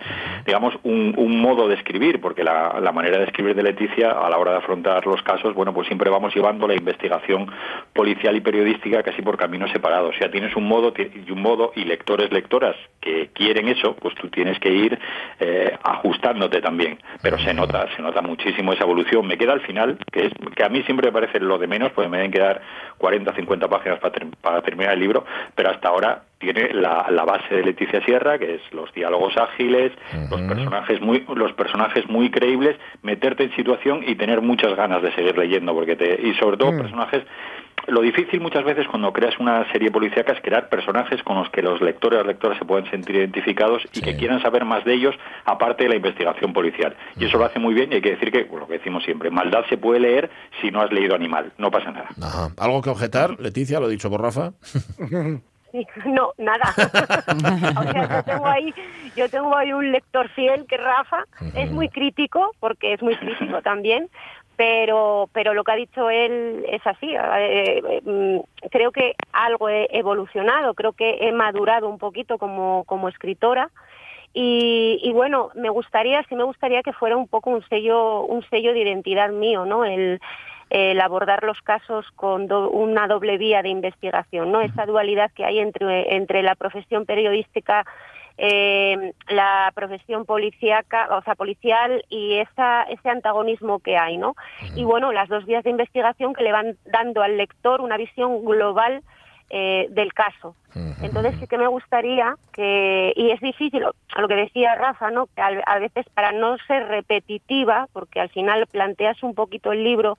[0.46, 4.38] digamos, un, un modo de escribir, porque la, manera de escribir de Leticia a la
[4.38, 7.50] hora de afrontar los casos, bueno, pues siempre vamos llevando la investigación
[7.92, 10.14] policial y periodística casi por caminos separados.
[10.14, 14.14] O sea, tienes un modo y un modo y lectores, lectoras que quieren eso, pues
[14.14, 14.98] tú tienes que ir
[15.40, 16.98] eh, ajustándote también.
[17.22, 19.26] Pero se nota, se nota muchísimo esa evolución.
[19.26, 21.92] Me queda al final, que es que a mí siempre me parece lo de menos,
[21.92, 22.60] porque me deben quedar
[22.98, 23.98] 40, 50 páginas
[24.40, 28.56] para terminar el libro, pero hasta ahora tiene la, la base de Leticia Sierra, que
[28.56, 29.92] es los diálogos ágiles,
[30.30, 35.12] los personajes muy los personajes muy creíbles, meterte en situación y tener muchas ganas de
[35.14, 37.22] seguir leyendo, porque te y sobre todo personajes
[37.88, 41.62] lo difícil muchas veces cuando creas una serie policíaca es crear personajes con los que
[41.62, 45.14] los lectores las lectoras se pueden sentir identificados y que quieran saber más de ellos
[45.44, 46.96] aparte de la investigación policial.
[47.16, 49.04] Y eso lo hace muy bien y hay que decir que, bueno, lo que decimos
[49.04, 52.08] siempre, maldad se puede leer si no has leído Animal, no pasa nada.
[52.20, 52.48] Ajá.
[52.58, 53.78] ¿Algo que objetar, Leticia?
[53.78, 54.52] Lo dicho por Rafa.
[56.06, 56.64] No, nada.
[57.78, 58.74] o sea, yo tengo ahí,
[59.16, 63.62] yo tengo ahí un lector fiel que Rafa es muy crítico, porque es muy crítico
[63.62, 64.08] también,
[64.56, 67.14] pero pero lo que ha dicho él es así.
[67.14, 72.84] eh, eh, mm, creo que algo he evolucionado, creo que he madurado un poquito como
[72.84, 73.70] como escritora.
[74.38, 78.46] Y, y bueno, me gustaría, sí me gustaría que fuera un poco un sello, un
[78.50, 79.86] sello de identidad mío, ¿no?
[79.86, 80.20] El,
[80.70, 84.60] el abordar los casos con do- una doble vía de investigación, ¿no?
[84.60, 87.84] Esa dualidad que hay entre, entre la profesión periodística,
[88.38, 94.34] eh, la profesión policíaca, o sea, policial y esa, ese antagonismo que hay, ¿no?
[94.74, 98.44] Y bueno, las dos vías de investigación que le van dando al lector una visión
[98.44, 99.02] global
[99.48, 100.56] eh, del caso.
[101.02, 103.84] Entonces sí que me gustaría que, y es difícil,
[104.18, 105.28] lo que decía Rafa, ¿no?
[105.28, 110.18] que a veces para no ser repetitiva, porque al final planteas un poquito el libro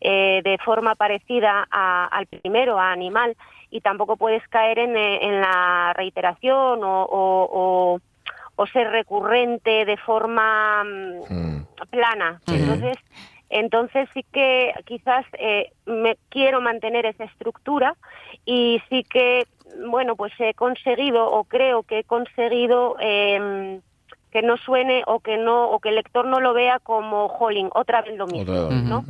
[0.00, 3.36] eh, de forma parecida a- al primero, a animal,
[3.70, 8.00] y tampoco puedes caer en, eh, en la reiteración o, o- o-
[8.56, 11.66] o ser recurrente de forma mm, Mm.
[11.90, 12.40] plana.
[12.46, 12.56] Sí.
[12.56, 12.98] Entonces,
[13.48, 17.96] entonces sí que quizás eh, me quiero mantener esa estructura
[18.44, 19.44] y sí que,
[19.86, 23.80] bueno, pues he conseguido o creo que he conseguido eh,
[24.30, 27.68] que no suene o que no o que el lector no lo vea como jolín,
[27.74, 28.82] otra vez lo mismo, Otra vez.
[28.84, 29.04] ¿no?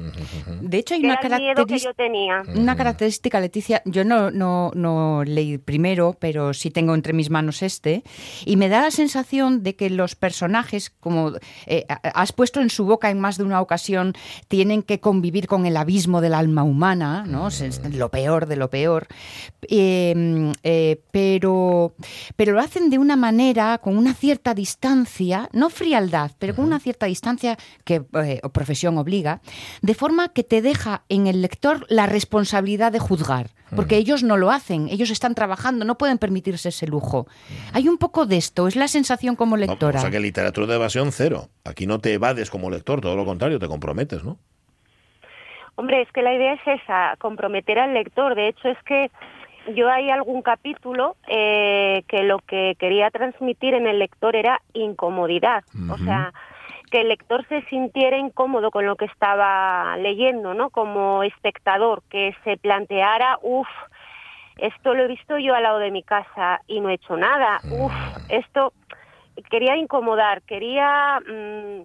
[0.62, 1.90] De hecho, hay una era el miedo que característica.
[1.90, 2.42] yo tenía.
[2.60, 7.62] Una característica, Leticia, yo no, no, no leí primero, pero sí tengo entre mis manos
[7.62, 8.02] este,
[8.46, 11.32] y me da la sensación de que los personajes, como
[11.66, 14.14] eh, has puesto en su boca en más de una ocasión,
[14.48, 17.48] tienen que convivir con el abismo del alma humana, ¿no?
[17.48, 19.06] Es- es lo peor de lo peor.
[19.68, 21.92] Eh, eh, pero,
[22.36, 25.09] pero lo hacen de una manera, con una cierta distancia,
[25.52, 29.40] no frialdad, pero con una cierta distancia que eh, profesión obliga,
[29.82, 34.36] de forma que te deja en el lector la responsabilidad de juzgar, porque ellos no
[34.36, 37.26] lo hacen, ellos están trabajando, no pueden permitirse ese lujo.
[37.72, 39.98] Hay un poco de esto, es la sensación como lectora.
[39.98, 41.48] o sea que literatura de evasión cero.
[41.64, 44.38] Aquí no te evades como lector, todo lo contrario, te comprometes, ¿no?
[45.76, 48.34] Hombre, es que la idea es esa, comprometer al lector.
[48.34, 49.10] De hecho, es que
[49.74, 55.64] yo hay algún capítulo eh, que lo que quería transmitir en el lector era incomodidad.
[55.90, 56.32] O sea,
[56.90, 60.70] que el lector se sintiera incómodo con lo que estaba leyendo, ¿no?
[60.70, 63.68] Como espectador, que se planteara, uff,
[64.58, 67.62] esto lo he visto yo al lado de mi casa y no he hecho nada,
[67.70, 67.92] uff,
[68.28, 68.72] esto
[69.50, 71.82] quería incomodar, quería mm,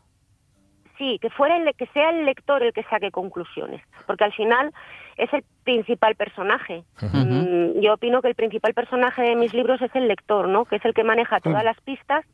[0.97, 4.71] sí, que fuera el, que sea el lector el que saque conclusiones, porque al final
[5.17, 6.83] es el principal personaje.
[7.01, 10.65] Mm, Yo opino que el principal personaje de mis libros es el lector, ¿no?
[10.65, 12.25] Que es el que maneja todas las pistas,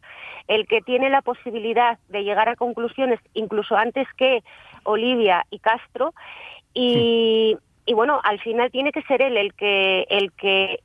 [0.48, 4.44] el que tiene la posibilidad de llegar a conclusiones incluso antes que
[4.84, 6.14] Olivia y Castro
[6.74, 10.80] y, y bueno, al final tiene que ser él el que el que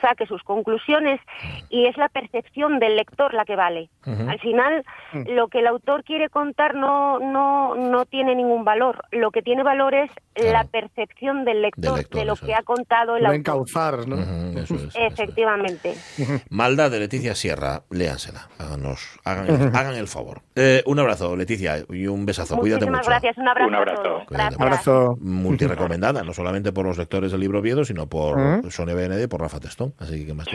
[0.00, 1.20] saque sus conclusiones
[1.68, 3.90] y es la percepción del lector la que vale.
[4.04, 4.84] Al final,
[5.26, 9.02] lo que el autor quiere contar no, no, no tiene ningún valor.
[9.10, 12.58] Lo que tiene valor es la percepción del lector, lector, de lo que es.
[12.58, 13.38] ha contado el Lo autor.
[13.40, 14.16] encauzar, ¿no?
[14.16, 15.12] Ujú, eso es, eso es.
[15.12, 15.94] Efectivamente.
[16.50, 20.42] Maldad de Leticia Sierra, léansela, háganos, hagan, el, hagan el favor.
[20.54, 23.10] Eh, un abrazo, Leticia, y un besazo, cuídate Muchísimas mucho.
[23.10, 23.38] gracias.
[23.38, 24.22] Un abrazo, Un abrazo.
[24.28, 24.56] Cuídate.
[24.58, 25.16] Abrazo.
[25.20, 28.70] Multirecomendada, no solamente por los lectores del libro Oviedo, sino por Ujú.
[28.70, 29.58] Sonia BND por Rafa
[29.98, 30.46] Así que, ¿qué más?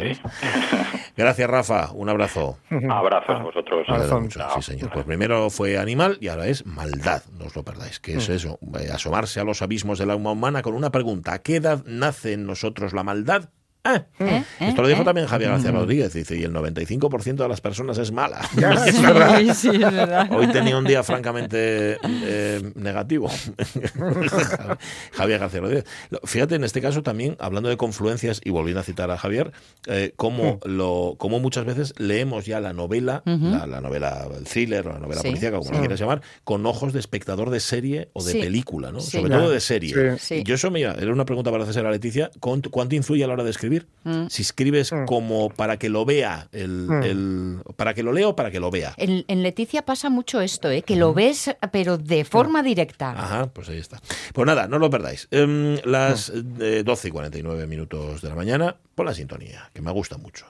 [1.17, 1.91] Gracias, Rafa.
[1.93, 2.57] Un abrazo.
[2.89, 3.87] Abrazos a vosotros.
[4.21, 4.91] Mucho, Sí, señor.
[4.91, 7.23] Pues primero fue animal y ahora es maldad.
[7.37, 7.99] No os lo perdáis.
[7.99, 8.59] Que es eso?
[8.79, 11.33] Eh, Asomarse a los abismos del alma humana con una pregunta.
[11.33, 13.49] ¿A qué edad nace en nosotros la maldad?
[13.83, 14.43] Ah, ¿Eh?
[14.59, 15.05] Esto lo dijo ¿Eh?
[15.05, 16.13] también Javier García Rodríguez.
[16.13, 18.41] Dice, y el 95% de las personas es mala.
[18.85, 19.39] Es verdad.
[19.39, 20.29] Sí, sí, es verdad.
[20.31, 23.29] Hoy tenía un día francamente eh, negativo.
[25.13, 25.85] Javier García Rodríguez.
[26.23, 29.51] Fíjate, en este caso también, hablando de confluencias y volviendo a citar a Javier,
[29.87, 34.87] eh, cómo, lo, cómo muchas veces leemos ya la novela, la, la novela el thriller
[34.87, 35.73] o la novela Sí, policíaca, como sí.
[35.75, 38.39] lo quieras llamar, con ojos de espectador de serie o de Sí.
[38.39, 38.99] película, ¿no?
[39.01, 39.17] Sí.
[39.17, 39.93] Sobre todo de serie.
[40.17, 40.19] Sí.
[40.19, 40.35] Sí.
[40.35, 43.27] Y yo eso, mira, era una pregunta para hacer a Leticia, ¿cuánto, cuánto influye a
[43.27, 43.70] la hora de escribir?
[44.03, 44.27] Mm.
[44.29, 45.05] Si escribes Mm.
[45.05, 47.03] como para que lo vea, el, Mm.
[47.03, 48.93] el- para que lo lea o para que lo vea.
[48.97, 50.81] En, en Leticia pasa mucho esto, ¿eh?
[50.81, 53.11] que lo ves, pero de forma directa.
[53.11, 53.99] Ajá, pues ahí está.
[54.33, 55.27] Pues nada, no lo perdáis.
[55.31, 59.91] Em, las eh, 12 y 49 minutos de la mañana, por la sintonía, que me
[59.91, 60.45] gusta mucho.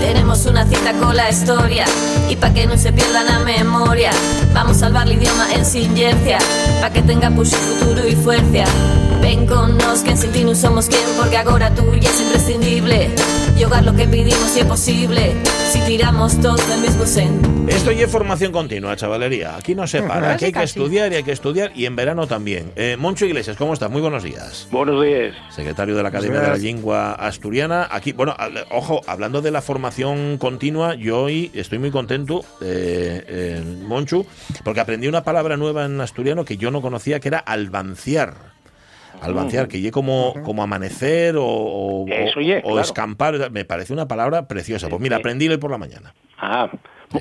[0.00, 1.84] Tenemos una cita con la historia.
[2.28, 4.10] Y pa' que no se pierda la memoria.
[4.52, 6.38] Vamos a salvar el idioma en silencia.
[6.80, 8.64] Pa' que tenga push futuro y fuerza.
[9.20, 11.04] Ven con nos que en sin ti no somos quien.
[11.18, 13.14] Porque ahora tú ya es imprescindible
[13.60, 15.34] Yogar lo que pedimos si es posible
[15.70, 19.54] Si tiramos todos del mismo sen Esto ya es formación continua, chavalería.
[19.56, 22.26] Aquí no se para, aquí hay que estudiar y hay que estudiar y en verano
[22.26, 22.72] también.
[22.74, 23.90] Eh, Moncho Iglesias, ¿cómo estás?
[23.90, 24.66] Muy buenos días.
[24.70, 25.34] Buenos días.
[25.50, 27.86] Secretario de la Academia de la Lengua Asturiana.
[27.90, 33.24] Aquí, bueno, al- ojo, hablando de la formación continua, yo hoy estoy muy contento, eh,
[33.28, 34.26] eh, Monchu,
[34.64, 38.49] porque aprendí una palabra nueva en asturiano que yo no conocía, que era albanciar.
[39.20, 42.80] Albanciar, que ye como, como amanecer o, o, Eso ye, o claro.
[42.80, 44.88] escampar, me parece una palabra preciosa.
[44.88, 46.14] Pues mira, aprendí hoy por la mañana.
[46.38, 46.70] Ah,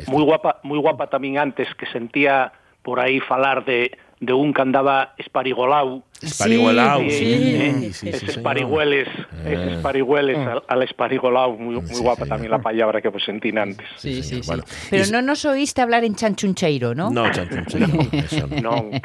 [0.08, 3.92] muy guapa, muy guapa también antes que sentía por ahí falar de,
[4.22, 6.04] de un que andaba esparigolao.
[6.22, 8.16] Espariguelao, Sí, señor.
[8.26, 9.08] esparigüeles,
[9.46, 9.76] Eh.
[9.78, 12.28] esparigüeles al, al esparigolao, muy, muy Sí, guapa señor.
[12.30, 13.88] también la palabra que pues sentí antes.
[13.96, 14.42] Sí, sí.
[14.46, 17.10] Bueno, Pero y- no nos oíste hablar en chanchuncheiro, ¿no?
[17.10, 18.60] No, chanchunche, no, eso no.
[18.62, 18.90] No.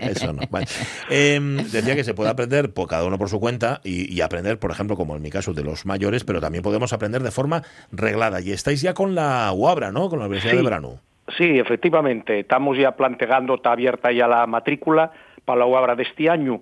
[0.00, 0.42] Eso no.
[0.50, 0.66] Vale.
[1.10, 4.58] Em, decía que se puede aprender por cada uno por su cuenta y, y aprender,
[4.60, 7.62] por ejemplo, como en mi caso, de los mayores, pero también podemos aprender de forma
[7.90, 8.40] reglada.
[8.40, 10.08] Y estáis ya con la UABRA, ¿no?
[10.08, 10.56] Con la Universidad Sí.
[10.58, 11.00] de Verano.
[11.36, 15.10] Sí, efectivamente, estamos ya planteando, está abierta ya la matrícula
[15.44, 16.60] para la obra de este año,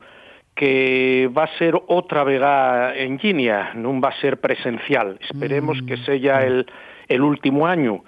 [0.55, 5.19] que va a ser otra vega en línea, no va a ser presencial.
[5.21, 6.67] Esperemos que sea el,
[7.09, 8.05] el último año,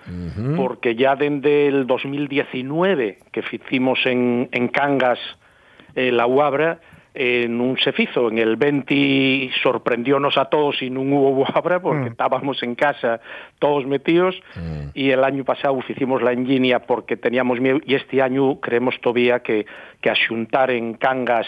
[0.56, 5.18] porque ya desde el 2019 que hicimos en, en Cangas
[5.94, 6.80] eh, la UABRA,
[7.14, 8.28] en un se fizo.
[8.28, 13.20] En el 20 sorprendiónos a todos y no hubo UABRA porque estábamos en casa
[13.58, 14.34] todos metidos
[14.94, 19.40] y el año pasado hicimos la enginia porque teníamos miedo y este año creemos todavía
[19.40, 19.64] que,
[20.00, 21.46] que asuntar en Cangas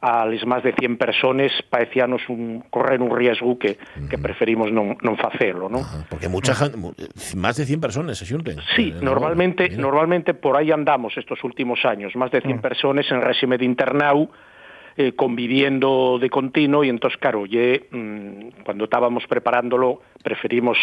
[0.00, 3.78] a las más de 100 personas parecíanos un, correr un riesgo que,
[4.10, 5.80] que preferimos non, non facelo, ¿no?
[6.10, 6.76] Porque mucha gente,
[7.34, 8.60] más de 100 personas se xunten.
[8.76, 9.80] Sí, Eh, normalmente, mira.
[9.80, 14.28] normalmente por ahí andamos estos últimos años, más de 100 personas en régimen de internau,
[14.96, 20.78] eh, conviviendo de continuo y entonces, claro, ye, mm, cuando estábamos preparándolo preferimos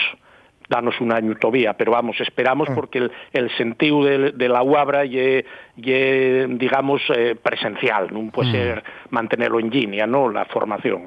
[0.70, 5.06] darnos un año todavía, pero vamos, esperamos porque el, el sentido de, de la UABRA
[5.06, 5.46] ye,
[5.76, 11.04] ye, digamos, eh, presencial, no puede ser mantenerlo en línea, ¿no?, la formación.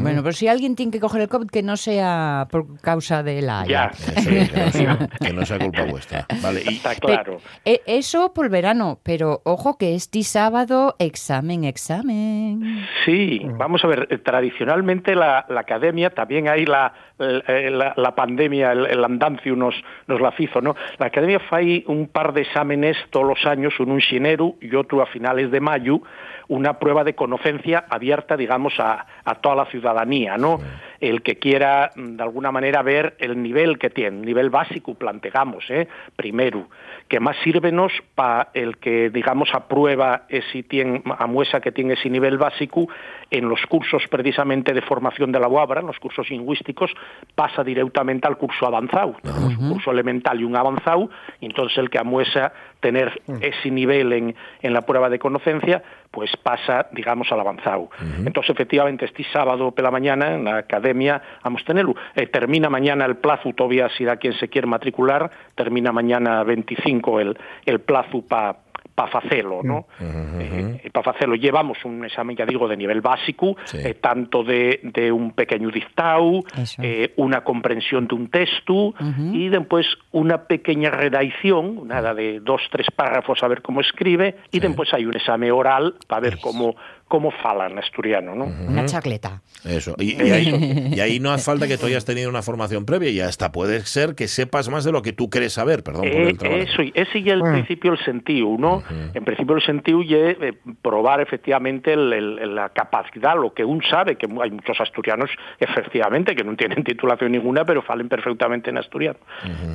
[0.00, 3.42] Bueno, pero si alguien tiene que coger el COVID, que no sea por causa de
[3.42, 3.90] la Ya.
[4.16, 4.50] Eso es,
[5.20, 6.26] que, no sea, culpa vuestra.
[6.42, 7.38] Vale, y, Está claro.
[7.64, 12.84] Eh, Eso por verano, pero ojo que este sábado examen, examen.
[13.04, 18.14] Sí, vamos a ver, eh, tradicionalmente la, la academia, también hay la, la, la- la
[18.14, 19.74] pandemia, el, el andancio nos,
[20.06, 20.74] nos la hizo, ¿no?
[20.98, 25.02] La academia fai un par de exámenes todos los años, uno en xenero y otro
[25.02, 26.00] a finales de mayo,
[26.48, 30.60] una prueba de conocencia abierta, digamos, a, a toda la ciudadanía, ¿no?
[31.00, 35.64] El que quiera, mm, de alguna manera, ver el nivel que tiene, nivel básico, planteamos,
[35.70, 35.88] ¿eh?
[36.16, 36.68] Primero,
[37.08, 42.10] que más sírvenos para el que, digamos, aprueba ese tiene, a muestra que tiene ese
[42.10, 42.88] nivel básico
[43.30, 46.90] en los cursos precisamente de formación de la UABRA, en los cursos lingüísticos,
[47.34, 49.16] pasa directamente al curso avanzado.
[49.22, 51.10] Tenemos un curso elemental y un avanzado,
[51.40, 56.30] y entonces el que amuesa tener ese nivel en, en la prueba de conocencia, pues
[56.42, 57.90] pasa, digamos, al avanzado.
[58.24, 61.94] Entonces, efectivamente, este sábado por la mañana en la academia vamos a tenerlo.
[62.14, 67.20] Eh, termina mañana el plazo, todavía si da quien se quiere matricular, termina mañana 25
[67.20, 68.56] el, el plazo para
[68.98, 69.86] para facelo, ¿no?
[70.00, 75.12] Eh, para facelo llevamos un examen, ya digo, de nivel básico, eh, tanto de, de
[75.12, 76.42] un pequeño dictado,
[76.82, 78.94] eh, una comprensión de un texto
[79.32, 84.58] y después una pequeña redacción, nada de dos, tres párrafos a ver cómo escribe, y
[84.58, 86.74] después hay un examen oral para ver cómo,
[87.08, 88.44] cómo fala en asturiano, ¿no?
[88.44, 89.42] Una chacleta.
[89.64, 89.94] Eso.
[89.98, 93.10] Y, y ahí, y ahí no hace falta que tú hayas tenido una formación previa
[93.10, 95.82] y hasta puede ser que sepas más de lo que tú crees saber.
[95.82, 96.62] Perdón por Eh, el trabajo.
[96.62, 98.82] eso, y ese ya el principio el sentido, ¿no?
[99.14, 100.52] En principio el sentido es eh,
[100.82, 106.34] probar efectivamente el- el- la capacidad, lo que un sabe, que hay muchos asturianos efectivamente
[106.36, 109.18] que no tienen titulación ninguna, pero falen perfectamente en asturiano.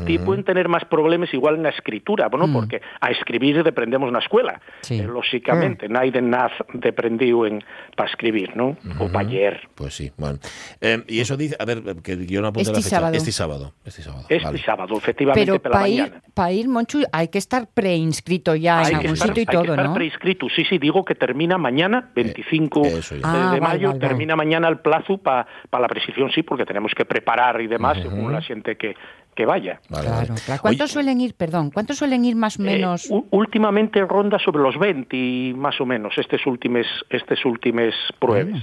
[0.07, 4.13] Y pueden tener más problemas igual en la escritura, bueno, porque a escribir aprendemos en
[4.13, 4.99] la escuela, Sí.
[4.99, 7.63] eh, lógicamente, nadie naz de aprendido en
[7.95, 8.76] para escribir, ¿no?
[8.99, 9.61] O para leer.
[9.76, 10.39] Pues sí, bueno.
[10.82, 12.95] Eh, y eso dice, a ver, que yo no apunté la Este fecha.
[12.97, 13.15] sábado.
[13.15, 13.74] Este sábado.
[13.86, 14.26] Este sábado.
[14.30, 14.63] Este vale.
[14.63, 16.21] sábado, efectivamente, Pero la para ir, mañana.
[16.34, 19.41] pa ir, Monchu, hay que estar preinscrito ya Hay en que algún estar- sitio y
[19.41, 19.93] hay que todo, estar ¿no?
[19.93, 20.47] preinscrito.
[20.55, 23.21] Sí, sí, digo que termina mañana, 25 eso ya.
[23.21, 23.99] de, Ah, de mayo, vale, vale.
[23.99, 28.32] termina mañana el plazo para la prescripción, sí, porque tenemos que preparar y demás según
[28.32, 28.95] la gente que,
[29.36, 29.79] que vaya.
[29.89, 30.41] Vale, Claro, vale.
[30.45, 30.61] claro.
[30.61, 33.09] ¿Cuántos Oye, suelen ir, perdón, cuántos suelen ir más o menos?
[33.09, 38.61] Eh, u- últimamente ronda sobre los 20, más o menos, estas últimas, estas últimas pruebas.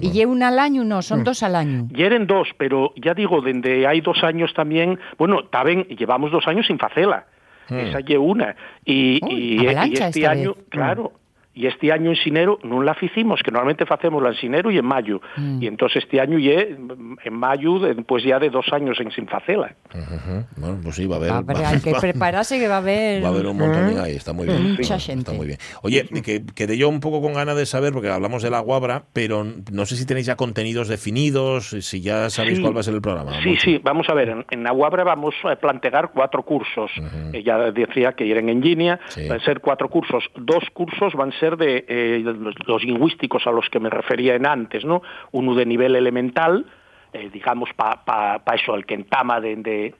[0.00, 0.84] ¿Y lleva una al año?
[0.84, 1.88] No, son dos al año.
[1.94, 6.46] Y eran dos, pero ya digo, desde hay dos años también, bueno, también llevamos dos
[6.46, 7.26] años sin facela.
[7.68, 8.54] Esa lle una.
[8.84, 10.64] Y, y- y avalancha este año, vez.
[10.68, 11.12] claro,
[11.56, 14.78] y este año en Sinero no la hicimos, que normalmente hacemos la en Sinero y
[14.78, 15.20] en mayo.
[15.60, 16.76] Y entonces este año ye,
[17.24, 19.74] en mayo, después ya de dos años en sin facela.
[19.92, 20.44] ujú.
[20.56, 21.30] Bueno, pues sí, va a haber.
[21.32, 23.22] Va haber- va- hay que prepararse que va a haber...
[23.24, 24.72] Va a haber un montón ahí, está muy bien.
[24.72, 25.32] Mucha Está gente.
[25.32, 25.58] muy bien.
[25.82, 29.04] Oye, que quedé yo un poco con ganas de saber, porque hablamos de la guabra,
[29.14, 32.62] pero no sé si tenéis ya contenidos definidos, si ya sabéis Sí.
[32.62, 33.32] cuál va a ser el programa.
[33.42, 33.60] Sí, Moncho.
[33.62, 36.90] sí, vamos a ver, en, en Aguabra vamos a plantear cuatro cursos.
[37.32, 39.26] Eh, ya decía que irán en línea, Sí.
[39.28, 40.24] van a ser cuatro cursos.
[40.36, 44.34] Dos cursos van a ser de eh, los, los lingüísticos a los que me refería
[44.34, 45.02] en antes, ¿no?
[45.30, 46.66] Uno de nivel elemental,
[47.12, 49.94] eh, digamos, para pa, pa eso, el que entama desde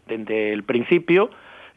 [0.53, 1.31] el principio,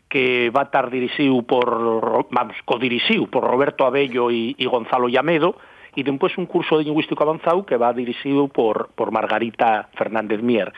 [0.10, 5.56] que va a estar dirigido por, vamos, codirigido por Roberto Abello y, y Gonzalo Llamedo,
[5.96, 10.72] y después un curso de lingüístico avanzado que va dirigido por, por Margarita Fernández Mier.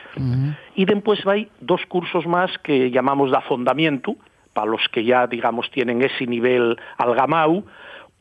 [0.74, 4.16] Y después hay dos cursos más que llamamos de afondamiento,
[4.52, 7.64] para los que ya, digamos, tienen ese nivel algamau,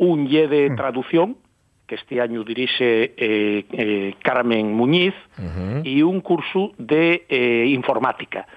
[0.01, 1.37] un ye de traducción,
[1.85, 5.13] que este año dirige eh, eh, Carmen Muñiz,
[5.83, 8.47] y un curso de eh, informática,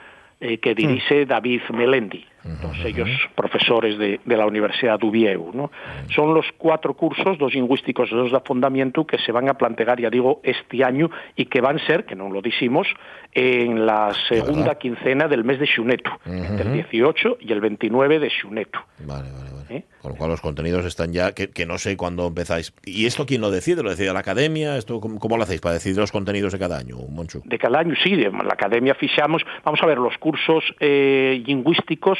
[0.41, 2.25] que dirige David Melendi.
[2.61, 5.51] Todos ellos profesores de, de la Universidad de Uvieu.
[5.53, 5.71] ¿no?
[6.15, 10.01] Son los cuatro cursos, dos lingüísticos y dos de fundamento, que se van a plantear,
[10.01, 12.87] ya digo, este año y que van a ser, que no lo decimos,
[13.33, 18.31] en la segunda quincena del mes de Xunetu, entre el 18 y el 29 de
[18.31, 18.79] Xunetu.
[19.01, 19.65] Vale, vale, vale.
[19.71, 19.85] ¿Eh?
[20.03, 22.75] Con lo cual los contenidos están ya, que, que no sé cuándo empezáis.
[22.85, 23.83] ¿Y esto quién lo decide?
[23.83, 24.77] ¿Lo decide la academia?
[24.77, 27.43] ¿Esto cómo, cómo lo hacéis para decidir los contenidos de cada año, Monchu?
[27.45, 32.19] de cada año, sí, de la academia fichamos, vamos a ver, los cursos eh, lingüísticos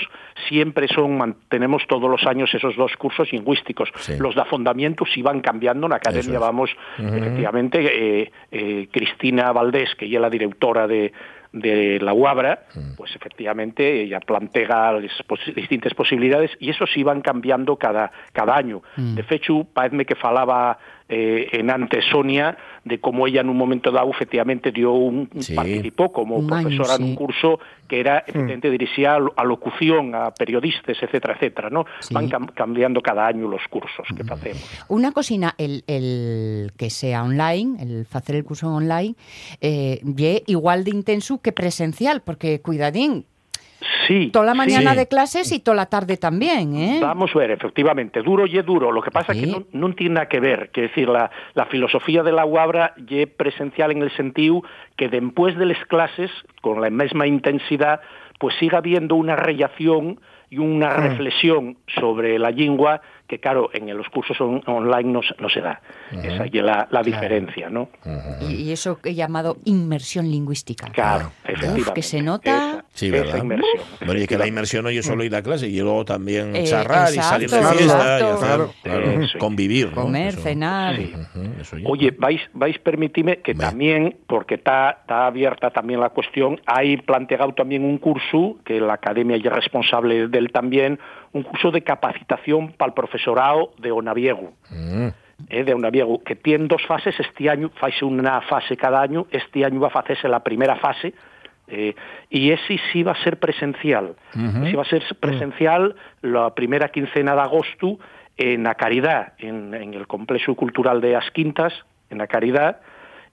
[0.49, 3.91] siempre son, mantenemos todos los años esos dos cursos lingüísticos.
[3.97, 4.15] Sí.
[4.19, 6.41] Los de afondamiento van cambiando, en la academia es.
[6.41, 11.13] vamos, efectivamente, eh, eh, Cristina Valdés, que ella es la directora de
[11.57, 12.97] de la UABRA, Mm.
[12.97, 18.57] pues efectivamente ella plantea las pos- distintas posibilidades y eso sí van cambiando cada, cada
[18.57, 18.83] año.
[18.97, 19.15] Mm.
[19.15, 20.77] De fecho, parece que falaba
[21.09, 25.55] eh, en antes Sonia de cómo ella en un momento dado efectivamente dio un, Sí.
[25.55, 29.45] participó como Un año, profesora en un curso que era efectivamente dirigida a, lo- a
[29.45, 31.85] locución, a periodistas, etcétera, etcétera, ¿no?
[32.01, 32.15] Sí.
[32.15, 34.85] Van cam- cambiando cada año los cursos que hacemos.
[34.89, 39.15] Una cocina, el, el que sea online, el hacer el curso online,
[39.61, 40.01] eh,
[40.47, 43.27] igual de intenso que presencial, porque cuidadín,
[44.07, 44.31] Sí.
[44.33, 44.99] toda la mañana sí.
[44.99, 46.99] de clases y toda la tarde también, ¿eh?
[47.01, 48.93] Vamos a ver, efectivamente, duro y es duro.
[48.93, 50.71] Lo que pasa es que no, no tiene nada que ver.
[50.71, 54.63] Que decir, la, la filosofía de la UABRA es presencial en el sentido
[54.97, 56.31] que después de las clases,
[56.61, 58.01] con la misma intensidad,
[58.39, 64.09] pues siga habiendo una reacción y una reflexión sobre la lengua que, claro, en los
[64.11, 65.81] cursos on- online no, se- no se da.
[66.13, 67.89] Esa es la, la diferencia, ¿no?
[68.43, 70.89] Y, y eso he llamado inmersión lingüística.
[70.91, 71.51] Claro, ya.
[71.53, 71.81] efectivamente.
[71.89, 72.57] Uf, que se nota.
[72.57, 73.39] Esa, Sí, esa ¿verdad?
[73.43, 73.83] inmersión.
[74.05, 76.65] Bueno, y que la inmersión no es solo ir a clase, y luego también Eh,
[76.65, 78.35] charrar y salir de exacto, fiesta, y exacto.
[78.35, 78.73] hacer, Claro.
[79.05, 79.39] claro, Eso.
[79.39, 79.87] convivir.
[79.89, 80.03] ¿no?
[80.03, 80.41] Comer, Eso.
[80.43, 80.97] cenar.
[80.97, 81.13] Sí.
[81.61, 81.77] Eso.
[81.87, 87.53] Oye, vais, vais permitirme que también, porque está, está abierta también la cuestión, hay planteado
[87.55, 90.99] también un curso, que la academia ya es responsable del también,
[91.35, 94.55] un curso de capacitación para el profesorado de Onaviego.
[94.71, 95.09] Mm.
[95.49, 99.65] eh, de Onaviego, que tiene dos fases, este año faise una fase cada año, este
[99.65, 101.13] año va a hacerse la primera fase,
[101.67, 101.95] eh,
[102.31, 104.15] y ese sí va a ser presencial.
[104.33, 107.99] Sí va a ser presencial la primera quincena de agosto
[108.37, 111.73] en la Caridad, en, en el complejo cultural de As Quintas,
[112.11, 112.81] en la Caridad,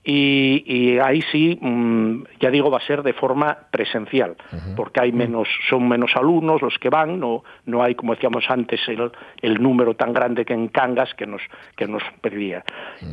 [0.03, 4.35] y, y ahí sí, mm, ya digo, va a ser de forma presencial,
[4.75, 8.79] porque hay menos, son menos alumnos los que van, no, no hay, como decíamos antes,
[8.87, 11.41] el, el número tan grande que en Cangas que nos,
[11.75, 12.63] que nos pedía.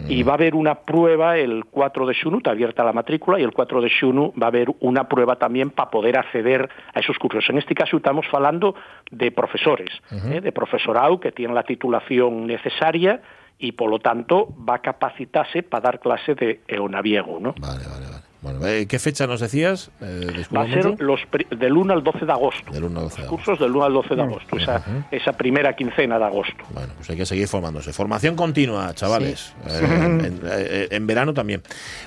[0.09, 3.43] Y va a haber una prueba el 4 de Xunu, está abierta la matrícula, y
[3.43, 7.19] el 4 de Xunu va a haber una prueba también para poder acceder a esos
[7.19, 7.45] cursos.
[7.51, 8.75] En este caso estamos hablando
[9.11, 13.21] de profesores, eh, de profesorado que tienen la titulación necesaria
[13.59, 17.55] y por lo tanto va a capacitarse para dar clase de eonaviego, ¿no?
[17.59, 18.18] Vale, vale.
[18.41, 19.91] Bueno, eh, ¿Qué fecha nos decías?
[20.01, 22.73] Eh, Va a ser los pri- del 1 al 12 de agosto.
[22.73, 23.31] Del 1 al 12 de Los agosto.
[23.37, 26.65] cursos del 1 al 12 de agosto, esa, esa primera quincena de agosto.
[26.73, 27.93] Bueno, pues hay que seguir formándose.
[27.93, 29.53] Formación continua, chavales.
[29.67, 31.63] Eh, en, eh, en verano también.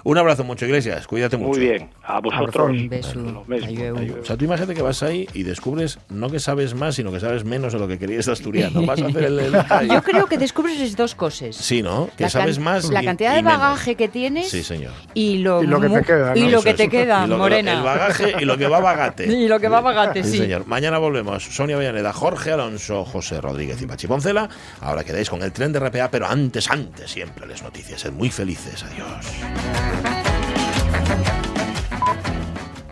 [0.06, 1.06] Un abrazo mucho, Iglesias.
[1.06, 1.50] Cuídate mucho.
[1.50, 2.70] Muy bien, a vosotros.
[2.70, 3.44] Un beso.
[3.52, 3.98] Ayueu.
[3.98, 4.22] ayueu.
[4.22, 7.20] O sea, tú imagínate que vas ahí y descubres no que sabes más, sino que
[7.20, 8.86] sabes menos de lo que querías de asturiano.
[8.86, 9.38] Vas a hacer el...
[9.40, 9.52] el-
[9.90, 11.58] Yo creo que descubres dos cosas.
[11.58, 12.10] Sí, ¿no?
[12.18, 13.60] Que La sabes más La y- cantidad y de menos.
[13.60, 14.94] bagaje que tienes Sí, señor.
[15.14, 16.50] y lo, Y lo que te mu- queda, y ¿no?
[16.50, 16.76] lo Eso que es.
[16.78, 17.74] te queda, Y lo- morena.
[17.74, 19.26] El bagaje y lo que va a bagate.
[19.42, 20.38] Y lo que va a bagate, Sí, sí.
[20.40, 20.66] señor.
[20.68, 21.44] Mañana volvemos.
[21.44, 24.48] Sonia Villaneda, Jorge Alonso, José Rodríguez y Pachi Poncela.
[24.82, 28.02] Ahora quedáis con el tren de RPA, pero antes, antes, siempre les noticias.
[28.02, 28.84] Sed muy felices.
[28.84, 30.21] Adiós.